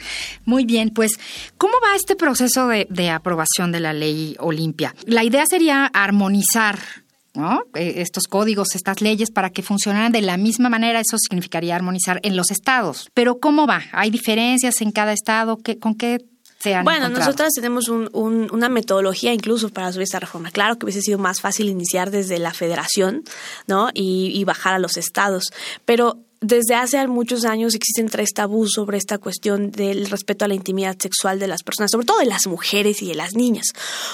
Muy 0.46 0.66
bien, 0.66 0.92
pues, 0.92 1.14
¿cómo 1.58 1.74
va 1.84 1.96
este 1.96 2.16
proceso 2.16 2.68
de, 2.68 2.88
de 2.90 3.10
aprobación 3.10 3.72
de 3.72 3.80
la 3.80 3.94
ley 3.94 4.36
Olimpia? 4.40 4.96
La 5.06 5.24
idea 5.24 5.46
sería 5.46 5.86
armonizar 5.88 6.80
¿no? 7.36 7.64
Eh, 7.74 7.96
estos 7.98 8.26
códigos, 8.28 8.76
estas 8.76 9.02
leyes 9.02 9.32
para 9.32 9.50
que 9.50 9.64
funcionaran 9.64 10.12
de 10.12 10.22
la 10.22 10.38
misma 10.38 10.70
manera, 10.70 11.00
eso 11.00 11.18
significaría 11.18 11.76
armonizar 11.76 12.20
en 12.24 12.36
los 12.36 12.52
estados. 12.52 13.10
Pero 13.14 13.40
¿cómo 13.40 13.66
va? 13.66 13.82
¿Hay 13.92 14.12
diferencias 14.12 14.82
en 14.82 14.92
cada 14.92 15.14
estado? 15.14 15.58
¿Qué, 15.58 15.80
¿Con 15.80 15.96
qué 15.96 16.20
bueno, 16.84 17.10
nosotras 17.10 17.52
tenemos 17.56 17.90
una 17.90 18.70
metodología 18.70 19.34
incluso 19.34 19.70
para 19.70 19.92
subir 19.92 20.04
esta 20.04 20.20
reforma. 20.20 20.52
Claro 20.52 20.78
que 20.78 20.86
hubiese 20.86 21.02
sido 21.02 21.18
más 21.18 21.42
fácil 21.42 21.70
iniciar 21.70 22.12
desde 22.12 22.40
la 22.40 22.54
federación, 22.54 23.24
¿no? 23.68 23.90
Y, 23.94 24.32
y 24.34 24.44
bajar 24.44 24.74
a 24.74 24.80
los 24.80 24.98
estados. 24.98 25.52
Pero 25.86 26.18
desde 26.44 26.76
hace 26.76 27.08
muchos 27.08 27.46
años 27.46 27.74
existen 27.74 28.10
tres 28.10 28.34
tabús 28.34 28.74
sobre 28.74 28.98
esta 28.98 29.18
cuestión 29.18 29.72
del 29.72 30.10
respeto 30.10 30.46
a 30.46 30.48
la 30.48 30.54
intimidad 30.54 30.98
sexual 31.00 31.40
de 31.40 31.48
las 31.48 31.64
personas, 31.64 31.92
sobre 31.92 32.06
todo 32.06 32.20
de 32.20 32.26
las 32.26 32.48
mujeres 32.48 33.02
y 33.02 33.08
de 33.08 33.16
las 33.16 33.34
niñas. 33.34 33.68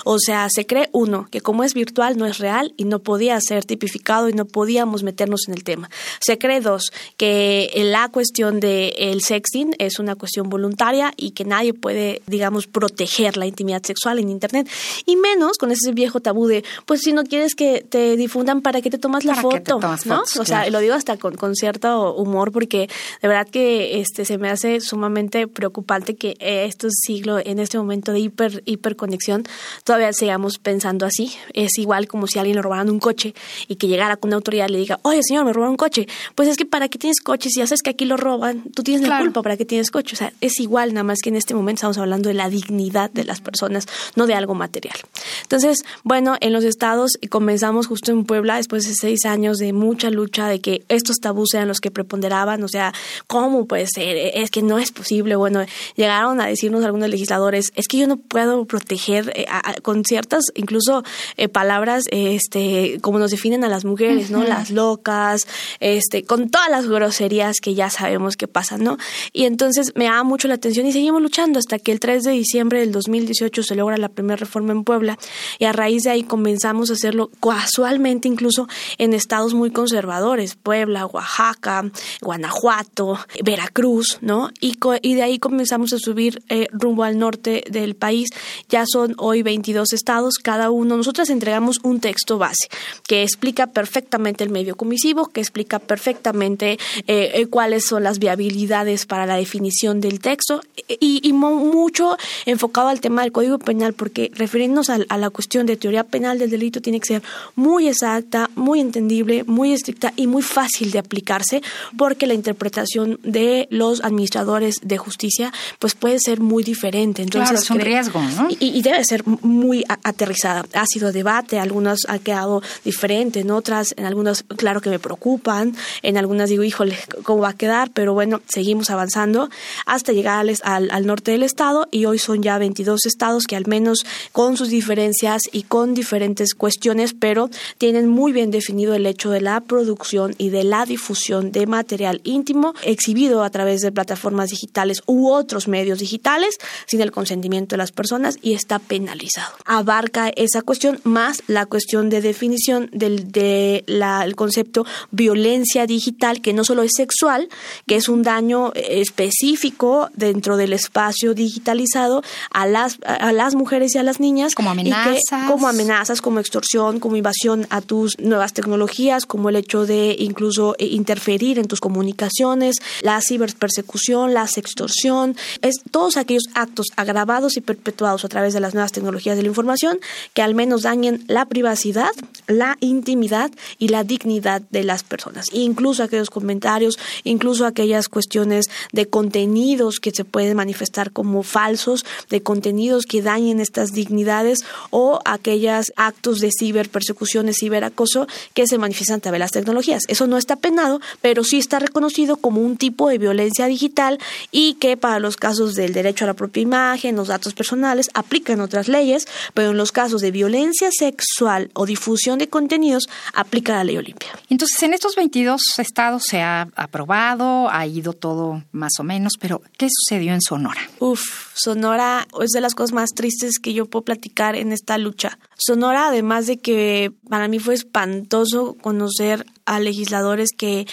O 0.06 0.20
sea, 0.20 0.48
se 0.50 0.66
cree 0.66 0.90
uno, 0.92 1.28
que 1.32 1.42
como 1.42 1.64
es 1.64 1.74
virtual 1.74 2.18
no 2.18 2.26
es 2.26 2.38
real 2.38 2.74
y 2.78 2.86
no 2.86 3.00
podía 3.00 3.40
ser 3.42 3.66
tipificado 3.66 4.30
y 4.30 4.34
no 4.34 4.46
podíamos 4.46 5.04
meternos 5.04 5.48
en 5.48 5.56
el 5.56 5.64
tema. 5.64 5.90
Se 6.22 6.38
cree 6.38 6.62
dos, 6.62 6.92
que 7.18 7.72
la 7.76 8.10
cuestión 8.10 8.60
del 8.60 8.94
el 8.98 9.22
sexting 9.22 9.76
es 9.80 10.00
una 10.00 10.16
cuestión 10.16 10.50
voluntaria 10.50 11.14
y 11.18 11.32
que 11.32 11.46
nadie 11.46 11.74
puede, 11.74 12.22
digamos, 12.28 12.68
proteger 12.68 13.38
la 13.38 13.48
intimidad 13.48 13.82
sexual 13.84 14.20
en 14.20 14.30
Internet. 14.30 14.70
Y 15.06 15.16
menos 15.16 15.58
con 15.58 15.72
ese 15.72 15.92
viejo 15.94 16.20
tabú 16.20 16.48
de, 16.48 16.64
pues 16.86 17.02
si 17.02 17.12
no 17.12 17.24
quieres 17.24 17.56
que 17.56 17.86
te 17.88 18.16
difundan, 18.18 18.62
¿para 18.62 18.82
qué 18.82 18.90
te 18.90 19.00
tomas 19.00 19.26
la 19.26 19.36
foto? 19.36 19.80
¿no? 20.06 20.22
o 20.22 20.46
sea, 20.46 20.70
lo 20.70 20.80
digo 20.80 20.94
hasta 20.94 21.18
con, 21.18 21.36
con 21.36 21.56
cierto 21.56 22.19
humor 22.20 22.52
porque 22.52 22.90
de 23.22 23.28
verdad 23.28 23.48
que 23.48 24.00
este 24.00 24.26
se 24.26 24.38
me 24.38 24.50
hace 24.50 24.80
sumamente 24.82 25.48
preocupante 25.48 26.16
que 26.16 26.36
este 26.40 26.90
siglo, 26.92 27.40
en 27.40 27.60
este 27.60 27.78
momento 27.78 28.12
de 28.12 28.20
hiper 28.20 28.64
hiperconexión, 28.66 29.44
todavía 29.84 30.14
sigamos 30.14 30.58
pensando 30.58 31.06
así. 31.06 31.34
Es 31.54 31.78
igual 31.78 32.08
como 32.08 32.28
si 32.28 32.40
alguien 32.40 32.56
le 32.56 32.62
robaran 32.62 32.90
un 32.90 33.00
coche 33.00 33.34
y 33.68 33.76
que 33.76 33.88
llegara 33.88 34.18
con 34.18 34.30
una 34.30 34.38
autoridad 34.38 34.68
y 34.70 34.74
le 34.74 34.78
diga, 34.80 35.00
oye 35.04 35.22
señor, 35.24 35.46
me 35.46 35.54
robaron 35.54 35.72
un 35.72 35.78
coche. 35.78 36.08
Pues 36.36 36.48
es 36.48 36.58
que 36.58 36.66
para 36.66 36.90
qué 36.90 36.98
tienes 36.98 37.22
coche, 37.22 37.50
si 37.50 37.62
haces 37.62 37.82
que 37.82 37.92
aquí 37.92 38.06
lo 38.06 38.18
roban, 38.18 38.64
tú 38.74 38.84
tienes 38.84 39.08
la 39.08 39.20
culpa 39.20 39.42
para 39.42 39.58
qué 39.58 39.66
tienes 39.66 39.92
coche. 39.92 40.16
O 40.16 40.18
sea, 40.18 40.34
es 40.42 40.60
igual, 40.60 40.94
nada 40.94 41.04
más 41.04 41.20
que 41.22 41.30
en 41.30 41.36
este 41.36 41.54
momento 41.54 41.80
estamos 41.80 41.98
hablando 41.98 42.30
de 42.30 42.36
la 42.36 42.50
dignidad 42.50 43.10
de 43.12 43.24
las 43.24 43.42
personas, 43.42 43.86
no 44.16 44.28
de 44.28 44.34
algo 44.34 44.56
material. 44.56 44.96
Entonces, 45.44 45.84
bueno, 46.04 46.36
en 46.42 46.54
los 46.54 46.64
estados 46.64 47.12
comenzamos 47.30 47.88
justo 47.88 48.12
en 48.12 48.26
Puebla, 48.26 48.58
después 48.58 48.88
de 48.88 48.94
seis 48.94 49.26
años 49.26 49.58
de 49.58 49.74
mucha 49.74 50.10
lucha, 50.10 50.48
de 50.48 50.62
que 50.62 50.84
estos 50.90 51.18
tabús 51.18 51.50
sean 51.52 51.68
los 51.68 51.80
que 51.80 51.92
preponderaban, 52.10 52.64
o 52.64 52.68
sea, 52.68 52.92
¿cómo 53.28 53.66
puede 53.66 53.86
ser? 53.88 54.18
Es 54.34 54.50
que 54.50 54.64
no 54.64 54.80
es 54.80 54.92
posible. 54.92 55.36
Bueno, 55.36 55.64
llegaron 55.96 56.42
a 56.42 56.48
decirnos 56.48 56.84
algunos 56.84 57.10
legisladores, 57.10 57.72
es 57.76 57.88
que 57.88 57.98
yo 57.98 58.08
no 58.08 58.18
puedo 58.18 58.66
proteger 58.66 59.32
eh, 59.36 59.46
con 59.84 60.04
ciertas, 60.04 60.46
incluso 60.56 61.04
eh, 61.38 61.48
palabras, 61.48 62.06
este, 62.10 62.98
como 63.02 63.20
nos 63.20 63.32
definen 63.32 63.64
a 63.64 63.70
las 63.70 63.86
mujeres, 63.86 64.32
¿no? 64.32 64.44
Las 64.44 64.72
locas, 64.72 65.48
este, 65.80 66.24
con 66.24 66.50
todas 66.50 66.70
las 66.70 66.88
groserías 66.88 67.58
que 67.62 67.76
ya 67.76 67.90
sabemos 67.90 68.36
que 68.36 68.48
pasan, 68.48 68.84
¿no? 68.84 68.98
Y 69.32 69.46
entonces 69.46 69.92
me 69.96 70.06
da 70.06 70.24
mucho 70.24 70.48
la 70.48 70.56
atención 70.56 70.88
y 70.88 70.92
seguimos 70.92 71.22
luchando 71.22 71.60
hasta 71.60 71.78
que 71.78 71.92
el 71.92 72.00
3 72.00 72.24
de 72.24 72.32
diciembre 72.32 72.80
del 72.80 72.92
2018 72.92 73.62
se 73.62 73.76
logra 73.76 73.98
la 73.98 74.10
primera 74.10 74.38
reforma 74.38 74.72
en 74.72 74.84
Puebla 74.84 75.20
y 75.60 75.66
a 75.66 75.74
raíz 75.74 76.04
de 76.04 76.10
ahí 76.10 76.24
comenzamos 76.24 76.90
a 76.90 76.94
hacerlo 76.94 77.30
casualmente 77.40 78.28
incluso 78.28 78.68
en 78.98 79.14
estados 79.14 79.54
muy 79.54 79.70
conservadores, 79.70 80.56
Puebla, 80.56 81.06
Oaxaca, 81.06 81.92
Guanajuato, 82.22 83.20
Veracruz, 83.44 84.20
¿no? 84.22 84.50
Y, 84.60 84.78
y 85.02 85.16
de 85.16 85.24
ahí 85.24 85.40
comenzamos 85.40 85.94
a 85.94 85.98
subir 85.98 86.42
eh, 86.50 86.68
rumbo 86.72 87.04
al 87.04 87.18
norte 87.18 87.64
del 87.70 87.96
país. 87.96 88.30
Ya 88.70 88.84
son 88.88 89.16
hoy 89.18 89.42
22 89.42 89.94
estados, 89.94 90.36
cada 90.42 90.72
uno. 90.72 90.98
Nosotras 90.98 91.30
entregamos 91.30 91.80
un 91.84 92.00
texto 92.00 92.38
base 92.38 92.68
que 93.08 93.24
explica 93.24 93.68
perfectamente 93.68 94.44
el 94.44 94.50
medio 94.50 94.76
comisivo, 94.76 95.28
que 95.28 95.42
explica 95.42 95.80
perfectamente 95.80 96.74
eh, 97.08 97.32
eh, 97.34 97.48
cuáles 97.48 97.86
son 97.86 98.04
las 98.04 98.20
viabilidades 98.20 99.06
para 99.06 99.26
la 99.26 99.36
definición 99.36 100.02
del 100.02 100.20
texto 100.20 100.62
y, 100.88 101.34
mucho 101.34 102.18
enfocado 102.46 102.90
al 102.90 103.00
tema 103.00 103.22
del 103.22 103.32
Código 103.32 103.60
Penal, 103.60 103.94
porque 103.94 104.32
refiriéndonos 104.34 104.90
a, 104.90 105.18
la 105.18 105.30
cuestión 105.30 105.66
de 105.66 105.78
teoría 105.78 106.04
penal 106.04 106.38
del 106.38 106.50
delito 106.50 106.82
tiene 106.82 107.00
que 107.00 107.08
ser 107.08 107.24
muy 107.56 107.88
exacta, 107.88 108.50
muy 108.56 108.80
entendible, 108.80 109.44
muy 109.46 109.74
estricta 109.74 110.14
y 110.16 110.28
muy 110.28 110.42
fácil 110.42 110.92
de 110.92 111.00
aplicarse, 111.00 111.62
porque 111.98 112.28
la 112.28 112.34
interpretación 112.34 113.20
de 113.24 113.68
los 113.72 114.02
administradores 114.04 114.76
de 114.82 114.98
justicia 114.98 115.52
pues 115.80 115.96
puede 115.96 116.20
ser 116.20 116.40
muy 116.40 116.64
diferente. 116.64 117.22
Entonces, 117.22 117.50
claro, 117.50 117.64
es 117.64 117.72
un 117.72 117.80
riesgo, 117.80 118.22
¿no? 118.22 118.48
Y, 118.60 118.82
debe 118.82 119.04
ser 119.04 119.26
muy 119.28 119.84
aterrizada. 120.04 120.66
Ha 120.74 120.86
sido 120.86 121.12
debate, 121.12 121.60
algunas 121.60 122.00
han 122.08 122.20
quedado 122.20 122.62
diferentes, 122.84 123.44
en 123.44 123.52
otras, 123.52 123.94
en 123.98 124.06
algunas, 124.06 124.44
claro 124.56 124.82
que 124.82 124.90
me 124.90 125.00
preocupan, 125.00 125.76
en 126.02 126.18
algunas 126.18 126.50
digo, 126.50 126.64
híjole, 126.64 126.98
¿cómo 127.24 127.42
va 127.42 127.50
a 127.50 127.54
quedar? 127.54 127.92
Pero 127.92 128.14
bueno, 128.14 128.42
seguimos 128.48 128.90
avanzando 128.90 129.50
hasta 129.86 130.14
llegar 130.14 130.46
al, 130.64 130.92
al 130.92 131.06
norte 131.06 131.32
del 131.32 131.44
estado 131.44 131.88
y 131.92 132.06
hoy 132.06 132.20
son 132.20 132.42
ya 132.42 132.58
22 132.58 133.06
estados 133.06 133.46
que 133.46 133.56
al 133.56 133.68
menos 133.68 134.06
con 134.32 134.58
sus 134.58 134.70
diferencias 134.70 135.42
y 135.52 135.64
con 135.64 135.94
diferentes 135.94 136.54
cuestiones, 136.54 137.14
pero 137.14 137.50
tienen 137.78 138.08
muy 138.08 138.32
bien 138.32 138.52
definido 138.52 138.94
el 138.94 139.06
hecho 139.06 139.30
de 139.30 139.42
la 139.42 139.62
producción 139.62 140.36
y 140.38 140.50
de 140.50 140.64
la 140.64 140.86
difusión 140.86 141.52
de 141.52 141.68
material 141.70 142.22
íntimo 142.24 142.74
exhibido 142.84 143.44
a 143.44 143.50
través 143.50 143.82
de 143.82 143.92
plataformas 143.92 144.50
digitales 144.50 145.02
u 145.06 145.30
otros 145.30 145.68
medios 145.68 146.00
digitales 146.00 146.58
sin 146.86 147.02
el 147.02 147.12
consentimiento 147.12 147.74
de 147.74 147.78
las 147.78 147.92
personas 147.92 148.38
y 148.42 148.54
está 148.54 148.80
penalizado. 148.80 149.56
Abarca 149.66 150.30
esa 150.30 150.62
cuestión 150.62 151.00
más 151.04 151.44
la 151.48 151.66
cuestión 151.66 152.10
de 152.10 152.22
definición 152.22 152.90
del 152.92 153.32
de 153.32 153.84
la, 153.88 154.24
el 154.24 154.36
concepto 154.36 154.86
violencia 155.12 155.86
digital, 155.86 156.42
que 156.42 156.54
no 156.54 156.64
solo 156.64 156.84
es 156.84 156.92
sexual, 156.96 157.50
que 157.86 157.96
es 157.96 158.10
un 158.10 158.24
daño 158.24 158.72
específico 158.74 160.10
dentro 160.16 160.58
del 160.58 160.74
espacio 160.74 161.34
digitalizado 161.34 162.24
a 162.52 162.66
las, 162.66 162.98
a 163.06 163.32
las 163.32 163.56
mujeres 163.56 163.96
y 163.96 163.98
a 164.00 164.04
las 164.04 164.20
niñas. 164.20 164.56
Como 164.56 164.72
amenazas. 164.72 165.22
como 165.48 165.68
amenazas, 165.68 166.22
como 166.22 166.40
extorsión, 166.40 167.00
como 167.00 167.16
invasión 167.16 167.68
a 167.70 167.82
tus 167.82 168.18
nuevas 168.20 168.54
tecnologías, 168.54 169.26
como 169.26 169.50
el 169.50 169.56
hecho 169.56 169.86
de 169.86 170.16
incluso 170.18 170.76
eh, 170.80 170.86
interferir 170.88 171.59
en 171.60 171.68
tus 171.68 171.80
comunicaciones, 171.80 172.78
la 173.02 173.20
ciberpersecución, 173.22 174.34
la 174.34 174.48
sextorsión, 174.48 175.36
es 175.62 175.76
todos 175.92 176.18
aquellos 176.18 176.46
actos 176.54 176.88
agravados 176.96 177.58
y 177.58 177.62
perpetuados 177.62 178.26
a 178.26 178.30
través 178.30 178.54
de 178.54 178.60
las 178.60 178.74
nuevas 178.74 178.92
tecnologías 178.92 179.38
de 179.38 179.44
la 179.44 179.50
información 179.50 180.00
que 180.34 180.42
al 180.42 180.56
menos 180.56 180.84
dañen 180.84 181.24
la 181.28 181.46
privacidad, 181.46 182.12
la 182.48 182.78
intimidad 182.80 183.52
y 183.78 183.90
la 183.90 184.04
dignidad 184.04 184.62
de 184.70 184.84
las 184.84 185.04
personas. 185.04 185.46
Incluso 185.52 186.04
aquellos 186.04 186.30
comentarios, 186.30 186.98
incluso 187.24 187.66
aquellas 187.66 188.10
cuestiones 188.10 188.70
de 188.92 189.08
contenidos 189.08 190.00
que 190.00 190.12
se 190.12 190.26
pueden 190.26 190.58
manifestar 190.58 191.12
como 191.12 191.44
falsos, 191.44 192.06
de 192.30 192.42
contenidos 192.42 193.06
que 193.06 193.22
dañen 193.22 193.60
estas 193.60 193.92
dignidades 193.92 194.60
o 194.90 195.20
aquellos 195.26 195.92
actos 195.96 196.40
de 196.40 196.50
ciberpersecución, 196.58 197.48
de 197.48 197.54
ciberacoso 197.54 198.28
que 198.54 198.68
se 198.68 198.78
manifiestan 198.78 199.18
a 199.18 199.22
través 199.22 199.38
de 199.38 199.40
las 199.40 199.52
tecnologías. 199.52 200.04
Eso 200.08 200.28
no 200.28 200.38
está 200.38 200.56
penado, 200.56 201.00
pero 201.22 201.44
sí 201.50 201.58
está 201.58 201.80
reconocido 201.80 202.38
como 202.38 202.62
un 202.62 202.78
tipo 202.78 203.10
de 203.10 203.18
violencia 203.18 203.68
digital 203.68 204.20
y 204.52 204.76
que 204.76 204.98
para 204.98 205.20
los 205.20 205.38
casos 205.38 205.76
del 205.76 205.94
derecho 205.94 206.26
a 206.26 206.28
la 206.28 206.34
propia 206.34 206.62
imagen, 206.62 207.16
los 207.16 207.28
datos 207.28 207.54
personales, 207.54 208.10
aplican 208.14 208.62
otras 208.62 208.88
leyes, 208.88 209.28
pero 209.54 209.72
en 209.72 209.78
los 209.78 209.92
casos 209.92 210.22
de 210.22 210.32
violencia 210.32 210.90
sexual 210.92 211.72
o 211.74 211.86
difusión 211.86 212.40
de 212.40 212.50
contenidos, 212.50 213.10
aplica 213.34 213.74
la 213.74 213.84
ley 213.84 213.98
Olimpia. 213.98 214.30
Entonces, 214.50 214.82
en 214.84 214.94
estos 214.94 215.16
22 215.16 215.62
estados 215.78 216.24
se 216.24 216.42
ha 216.42 216.68
aprobado, 216.76 217.70
ha 217.70 217.86
ido 217.86 218.14
todo 218.14 218.64
más 218.72 218.94
o 219.00 219.04
menos, 219.04 219.34
pero 219.40 219.62
¿qué 219.78 219.88
sucedió 219.90 220.34
en 220.34 220.42
Sonora? 220.42 220.82
Uf, 221.00 221.50
Sonora 221.56 222.28
es 222.42 222.52
de 222.52 222.62
las 222.62 222.76
cosas 222.76 222.94
más 222.94 223.10
tristes 223.10 223.60
que 223.60 223.74
yo 223.74 223.86
puedo 223.86 224.06
platicar 224.06 224.56
en 224.56 224.72
esta 224.72 224.98
lucha. 224.98 225.38
Sonora, 225.58 226.08
además 226.08 226.48
de 226.48 226.58
que 226.58 227.12
para 227.30 227.48
mí 227.48 227.60
fue 227.60 227.74
espantoso 227.74 228.76
conocer 228.82 229.46
a 229.66 229.80
legisladores 229.80 230.50
que 230.58 230.88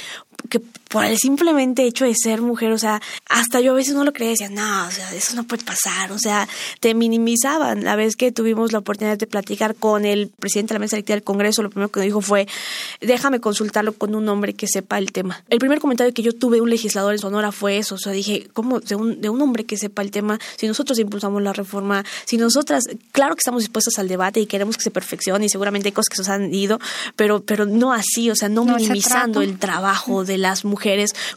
que 0.48 0.60
por 0.88 1.04
el 1.04 1.18
simplemente 1.18 1.84
hecho 1.84 2.04
de 2.04 2.14
ser 2.14 2.40
mujer, 2.40 2.72
o 2.72 2.78
sea, 2.78 3.02
hasta 3.28 3.60
yo 3.60 3.72
a 3.72 3.74
veces 3.74 3.94
no 3.94 4.04
lo 4.04 4.12
creía, 4.12 4.30
decía, 4.30 4.50
no, 4.50 4.86
o 4.86 4.90
sea, 4.90 5.12
eso 5.14 5.34
no 5.34 5.44
puede 5.44 5.64
pasar, 5.64 6.12
o 6.12 6.18
sea, 6.18 6.48
te 6.80 6.94
minimizaban. 6.94 7.84
La 7.84 7.96
vez 7.96 8.16
que 8.16 8.30
tuvimos 8.30 8.72
la 8.72 8.78
oportunidad 8.78 9.18
de 9.18 9.26
platicar 9.26 9.74
con 9.74 10.04
el 10.04 10.28
presidente 10.28 10.74
de 10.74 10.78
la 10.78 10.80
mesa 10.80 10.96
directiva 10.96 11.16
del 11.16 11.24
Congreso, 11.24 11.62
lo 11.62 11.70
primero 11.70 11.90
que 11.90 12.00
dijo 12.00 12.20
fue, 12.20 12.46
déjame 13.00 13.40
consultarlo 13.40 13.94
con 13.94 14.14
un 14.14 14.28
hombre 14.28 14.54
que 14.54 14.68
sepa 14.68 14.98
el 14.98 15.12
tema. 15.12 15.42
El 15.48 15.58
primer 15.58 15.80
comentario 15.80 16.14
que 16.14 16.22
yo 16.22 16.32
tuve 16.32 16.56
de 16.58 16.62
un 16.62 16.70
legislador 16.70 17.12
en 17.12 17.18
Sonora 17.18 17.50
fue 17.50 17.78
eso, 17.78 17.96
o 17.96 17.98
sea, 17.98 18.12
dije, 18.12 18.48
¿cómo 18.52 18.80
de 18.80 18.94
un, 18.94 19.20
de 19.20 19.28
un 19.28 19.42
hombre 19.42 19.64
que 19.64 19.76
sepa 19.76 20.02
el 20.02 20.12
tema? 20.12 20.38
Si 20.56 20.68
nosotros 20.68 20.98
impulsamos 21.00 21.42
la 21.42 21.52
reforma, 21.52 22.04
si 22.24 22.36
nosotras, 22.36 22.84
claro 23.10 23.34
que 23.34 23.40
estamos 23.40 23.62
dispuestas 23.62 23.98
al 23.98 24.06
debate 24.06 24.40
y 24.40 24.46
queremos 24.46 24.76
que 24.76 24.84
se 24.84 24.90
perfeccione 24.92 25.46
y 25.46 25.48
seguramente 25.48 25.88
hay 25.88 25.92
cosas 25.92 26.16
que 26.16 26.22
se 26.22 26.30
han 26.30 26.54
ido, 26.54 26.78
pero, 27.16 27.42
pero 27.42 27.66
no 27.66 27.92
así, 27.92 28.30
o 28.30 28.36
sea, 28.36 28.48
no, 28.48 28.64
minimizando 28.64 29.42
el 29.42 29.58
trabajo 29.58 30.24
de 30.24 30.38
las 30.38 30.64
mujeres 30.64 30.75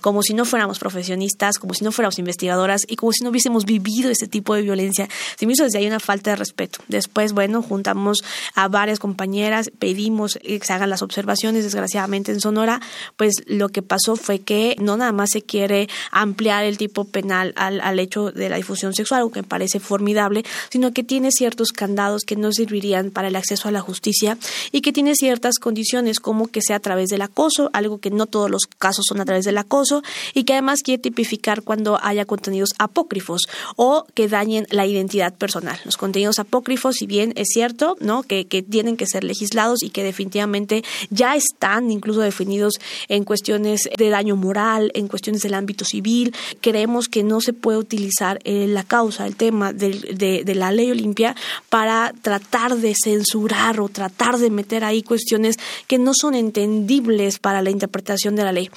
como 0.02 0.22
si 0.24 0.34
no 0.34 0.46
fuéramos 0.46 0.80
profesionistas, 0.80 1.58
como 1.58 1.74
si 1.74 1.84
no 1.84 1.92
fuéramos 1.92 2.20
investigadoras 2.20 2.82
y 2.88 2.96
como 2.96 3.12
si 3.12 3.24
no 3.24 3.30
hubiésemos 3.30 3.66
vivido 3.66 4.10
ese 4.10 4.28
tipo 4.28 4.56
de 4.56 4.62
violencia. 4.62 5.08
Se 5.38 5.46
me 5.46 5.54
hizo 5.54 5.64
desde 5.64 5.80
ahí 5.80 5.88
una 5.88 6.00
falta 6.00 6.32
de 6.32 6.36
respeto. 6.36 6.80
Después, 6.88 7.34
bueno, 7.34 7.62
juntamos 7.62 8.20
a 8.56 8.68
varias 8.68 9.00
compañeras, 9.00 9.72
pedimos 9.80 10.40
que 10.42 10.60
se 10.64 10.74
hagan 10.74 10.90
las 10.90 11.02
observaciones. 11.02 11.64
Desgraciadamente 11.64 12.32
en 12.32 12.42
Sonora, 12.42 12.82
pues 13.18 13.36
lo 13.46 13.70
que 13.70 13.82
pasó 13.82 14.16
fue 14.16 14.40
que 14.40 14.76
no 14.80 14.98
nada 14.98 15.12
más 15.12 15.30
se 15.32 15.42
quiere 15.42 15.90
ampliar 16.12 16.64
el 16.64 16.78
tipo 16.78 17.06
penal 17.06 17.54
al, 17.56 17.82
al 17.82 18.00
hecho 18.00 18.32
de 18.32 18.50
la 18.50 18.58
difusión 18.58 18.94
sexual, 18.94 19.22
aunque 19.22 19.44
parece 19.44 19.80
formidable, 19.80 20.44
sino 20.70 20.94
que 20.94 21.04
tiene 21.04 21.32
ciertos 21.32 21.72
candados 21.72 22.24
que 22.24 22.36
no 22.36 22.52
servirían 22.52 23.12
para 23.12 23.28
el 23.28 23.36
acceso 23.36 23.68
a 23.68 23.72
la 23.72 23.82
justicia 23.82 24.38
y 24.72 24.82
que 24.82 24.94
tiene 24.94 25.16
ciertas 25.16 25.60
condiciones 25.60 26.20
como 26.20 26.48
que 26.48 26.62
sea 26.62 26.78
a 26.78 26.80
través 26.80 27.10
del 27.10 27.22
acoso, 27.22 27.70
algo 27.74 28.00
que 28.00 28.12
no 28.12 28.26
todos 28.26 28.50
los 28.50 28.64
casos 28.78 29.06
son 29.08 29.22
a 29.22 29.26
través 29.30 29.46
del 29.46 29.60
acoso 29.60 30.02
y 30.34 30.44
que 30.44 30.54
además 30.54 30.82
quiere 30.84 31.02
tipificar 31.02 31.62
cuando 31.62 32.00
haya 32.02 32.26
contenidos 32.26 32.72
apócrifos 32.80 33.44
o 33.76 34.06
que 34.16 34.28
dañen 34.28 34.66
la 34.72 34.88
identidad 34.88 35.36
personal. 35.36 35.80
Los 35.86 35.98
contenidos 35.98 36.40
apócrifos, 36.40 36.96
si 36.96 37.06
bien 37.06 37.32
es 37.36 37.50
cierto, 37.54 37.96
¿no? 38.00 38.24
Que, 38.24 38.48
que 38.48 38.64
tienen 38.64 38.98
que 38.98 39.06
ser 39.06 39.24
legislados 39.24 39.84
y 39.84 39.92
que 39.92 40.04
definitivamente 40.04 40.84
ya 41.12 41.36
están 41.36 41.92
incluso 41.92 42.22
definidos 42.22 42.74
en 43.08 43.24
cuestiones 43.24 43.88
de 43.96 44.10
daño 44.10 44.36
moral, 44.36 44.92
en 44.96 45.08
cuestiones 45.08 45.44
del 45.44 45.54
ámbito 45.54 45.86
civil, 45.86 46.34
creemos 46.60 47.08
que 47.08 47.22
no 47.22 47.40
se 47.40 47.54
puede 47.54 47.78
utilizar 47.78 48.40
eh, 48.46 48.66
la 48.68 48.84
causa, 48.84 49.28
el 49.28 49.36
tema 49.36 49.74
de, 49.74 50.42
de 50.44 50.56
la 50.56 50.72
ley 50.72 50.90
Olimpia 50.90 51.36
para 51.70 52.14
tratar 52.24 52.78
de 52.78 52.96
censurar 52.96 53.80
o 53.80 53.90
tratar 53.90 54.40
de 54.40 54.50
meter 54.50 54.84
ahí 54.84 55.04
cuestiones 55.04 55.58
que 55.86 56.00
no 56.00 56.14
son 56.20 56.34
entendibles 56.34 57.38
para 57.38 57.62
la 57.62 57.70
interpretación 57.70 58.36
de 58.36 58.44
la 58.44 58.52
ley. 58.52 58.72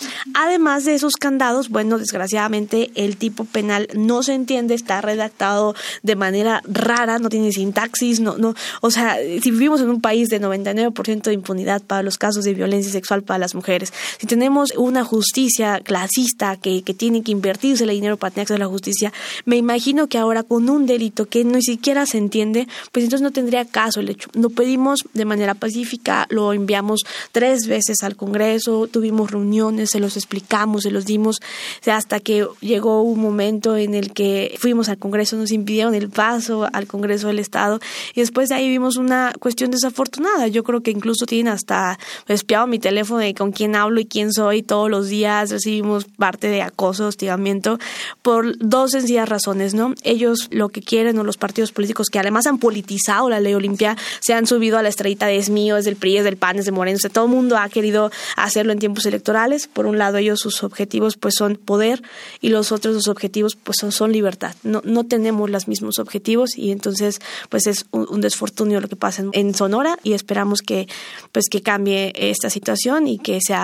Además 0.44 0.84
de 0.84 0.96
esos 0.96 1.14
candados, 1.14 1.68
bueno, 1.68 1.98
desgraciadamente 1.98 2.90
el 2.96 3.16
tipo 3.16 3.44
penal 3.44 3.86
no 3.94 4.24
se 4.24 4.34
entiende, 4.34 4.74
está 4.74 5.00
redactado 5.00 5.76
de 6.02 6.16
manera 6.16 6.62
rara, 6.64 7.20
no 7.20 7.28
tiene 7.28 7.52
sintaxis, 7.52 8.18
no, 8.18 8.36
no, 8.38 8.52
o 8.80 8.90
sea, 8.90 9.18
si 9.40 9.52
vivimos 9.52 9.80
en 9.80 9.88
un 9.88 10.00
país 10.00 10.30
de 10.30 10.40
99% 10.40 11.22
de 11.22 11.32
impunidad 11.32 11.80
para 11.80 12.02
los 12.02 12.18
casos 12.18 12.42
de 12.42 12.54
violencia 12.54 12.90
sexual 12.90 13.22
para 13.22 13.38
las 13.38 13.54
mujeres, 13.54 13.92
si 14.18 14.26
tenemos 14.26 14.72
una 14.76 15.04
justicia 15.04 15.78
clasista 15.78 16.56
que, 16.56 16.82
que 16.82 16.92
tiene 16.92 17.22
que 17.22 17.30
invertirse 17.30 17.84
el 17.84 17.90
dinero 17.90 18.16
para 18.16 18.32
tener 18.32 18.42
acceso 18.42 18.56
a 18.56 18.58
la 18.58 18.66
justicia, 18.66 19.12
me 19.44 19.54
imagino 19.54 20.08
que 20.08 20.18
ahora 20.18 20.42
con 20.42 20.68
un 20.68 20.86
delito 20.86 21.26
que 21.26 21.44
ni 21.44 21.62
siquiera 21.62 22.04
se 22.04 22.18
entiende, 22.18 22.66
pues 22.90 23.04
entonces 23.04 23.22
no 23.22 23.30
tendría 23.30 23.64
caso 23.64 24.00
el 24.00 24.08
hecho. 24.08 24.28
Lo 24.32 24.50
pedimos 24.50 25.04
de 25.12 25.24
manera 25.24 25.54
pacífica, 25.54 26.26
lo 26.30 26.52
enviamos 26.52 27.02
tres 27.30 27.68
veces 27.68 28.02
al 28.02 28.16
Congreso, 28.16 28.88
tuvimos 28.88 29.30
reuniones, 29.30 29.90
se 29.90 30.00
los 30.00 30.16
explicamos, 30.16 30.31
se 30.80 30.90
los 30.90 31.04
dimos, 31.04 31.40
hasta 31.86 32.20
que 32.20 32.46
llegó 32.60 33.02
un 33.02 33.20
momento 33.20 33.76
en 33.76 33.94
el 33.94 34.12
que 34.12 34.56
fuimos 34.58 34.88
al 34.88 34.98
Congreso, 34.98 35.36
nos 35.36 35.50
impidieron 35.50 35.94
el 35.94 36.08
paso 36.08 36.68
al 36.72 36.86
Congreso 36.86 37.28
del 37.28 37.38
Estado 37.38 37.80
y 38.14 38.20
después 38.20 38.48
de 38.48 38.56
ahí 38.56 38.68
vimos 38.68 38.96
una 38.96 39.32
cuestión 39.38 39.70
desafortunada. 39.70 40.48
Yo 40.48 40.64
creo 40.64 40.82
que 40.82 40.90
incluso 40.90 41.26
tienen 41.26 41.52
hasta 41.52 41.98
espiado 42.28 42.66
mi 42.66 42.78
teléfono 42.78 43.20
de 43.20 43.34
con 43.34 43.52
quién 43.52 43.76
hablo 43.76 44.00
y 44.00 44.06
quién 44.06 44.32
soy. 44.32 44.62
Todos 44.62 44.90
los 44.90 45.08
días 45.08 45.50
recibimos 45.50 46.04
parte 46.04 46.48
de 46.48 46.62
acoso, 46.62 47.06
hostigamiento, 47.06 47.78
por 48.22 48.56
dos 48.58 48.92
sencillas 48.92 49.28
razones, 49.28 49.74
¿no? 49.74 49.94
Ellos 50.02 50.48
lo 50.50 50.68
que 50.68 50.82
quieren 50.82 51.18
o 51.18 51.24
los 51.24 51.36
partidos 51.36 51.72
políticos 51.72 52.08
que 52.08 52.18
además 52.18 52.46
han 52.46 52.58
politizado 52.58 53.28
la 53.28 53.40
ley 53.40 53.54
Olimpia 53.54 53.96
se 54.20 54.34
han 54.34 54.46
subido 54.46 54.78
a 54.78 54.82
la 54.82 54.88
estrellita 54.88 55.26
de 55.26 55.36
es 55.36 55.50
mío, 55.50 55.76
es 55.76 55.84
del 55.84 55.96
PRI, 55.96 56.18
es 56.18 56.24
del 56.24 56.36
PAN, 56.36 56.58
es 56.58 56.64
de 56.64 56.72
Moreno. 56.72 56.96
O 56.96 57.00
sea, 57.00 57.10
todo 57.10 57.24
el 57.24 57.30
mundo 57.30 57.56
ha 57.56 57.68
querido 57.68 58.10
hacerlo 58.36 58.72
en 58.72 58.78
tiempos 58.78 59.06
electorales. 59.06 59.66
Por 59.66 59.86
un 59.86 59.98
lado, 59.98 60.18
ellos 60.22 60.40
sus 60.40 60.62
objetivos 60.62 61.16
pues 61.16 61.34
son 61.36 61.56
poder 61.56 62.02
y 62.40 62.48
los 62.48 62.72
otros 62.72 62.94
sus 62.94 63.08
objetivos 63.08 63.56
pues 63.56 63.76
son, 63.80 63.92
son 63.92 64.12
libertad. 64.12 64.54
No, 64.62 64.82
no 64.84 65.04
tenemos 65.04 65.50
los 65.50 65.68
mismos 65.68 65.98
objetivos 65.98 66.56
y 66.56 66.70
entonces 66.70 67.20
pues 67.48 67.66
es 67.66 67.86
un, 67.90 68.20
desfortunio 68.20 68.80
lo 68.80 68.88
que 68.88 68.96
pasa 68.96 69.24
en, 69.32 69.54
Sonora 69.54 69.98
y 70.02 70.12
esperamos 70.12 70.60
que 70.62 70.88
pues 71.32 71.46
que 71.50 71.60
cambie 71.60 72.12
esta 72.16 72.50
situación 72.50 73.06
y 73.06 73.18
que 73.18 73.38
se 73.44 73.54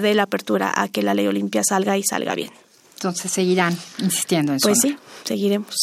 dé 0.00 0.14
la 0.14 0.24
apertura 0.24 0.72
a 0.74 0.88
que 0.88 1.02
la 1.02 1.14
ley 1.14 1.26
Olimpia 1.26 1.62
salga 1.66 1.96
y 1.96 2.02
salga 2.02 2.34
bien. 2.34 2.50
Entonces 2.94 3.30
seguirán 3.30 3.78
insistiendo 3.98 4.52
en 4.52 4.56
eso. 4.56 4.68
Pues 4.68 4.80
sí, 4.80 4.96
seguiremos. 5.24 5.74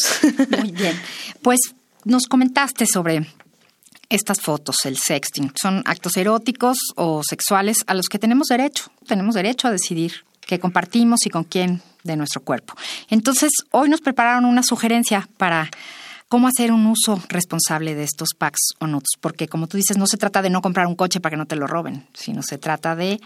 Muy 0.60 0.72
bien. 0.72 1.00
Pues 1.42 1.60
nos 2.04 2.26
comentaste 2.26 2.84
sobre 2.86 3.26
estas 4.08 4.40
fotos, 4.40 4.76
el 4.84 4.98
sexting. 4.98 5.52
Son 5.60 5.82
actos 5.86 6.16
eróticos 6.16 6.78
o 6.94 7.22
sexuales 7.28 7.78
a 7.86 7.94
los 7.94 8.06
que 8.08 8.18
tenemos 8.18 8.48
derecho. 8.48 8.90
Tenemos 9.06 9.34
derecho 9.34 9.68
a 9.68 9.70
decidir 9.70 10.25
qué 10.46 10.58
compartimos 10.58 11.26
y 11.26 11.30
con 11.30 11.44
quién 11.44 11.82
de 12.04 12.16
nuestro 12.16 12.40
cuerpo. 12.40 12.74
Entonces, 13.10 13.50
hoy 13.72 13.88
nos 13.88 14.00
prepararon 14.00 14.44
una 14.44 14.62
sugerencia 14.62 15.28
para 15.36 15.68
cómo 16.28 16.48
hacer 16.48 16.72
un 16.72 16.86
uso 16.86 17.20
responsable 17.28 17.94
de 17.94 18.04
estos 18.04 18.30
packs 18.36 18.74
o 18.78 18.86
nudes, 18.86 19.10
porque 19.20 19.48
como 19.48 19.66
tú 19.66 19.76
dices, 19.76 19.98
no 19.98 20.06
se 20.06 20.16
trata 20.16 20.42
de 20.42 20.50
no 20.50 20.62
comprar 20.62 20.86
un 20.86 20.94
coche 20.94 21.20
para 21.20 21.32
que 21.32 21.36
no 21.36 21.46
te 21.46 21.56
lo 21.56 21.66
roben, 21.66 22.06
sino 22.14 22.42
se 22.42 22.58
trata 22.58 22.96
de 22.96 23.20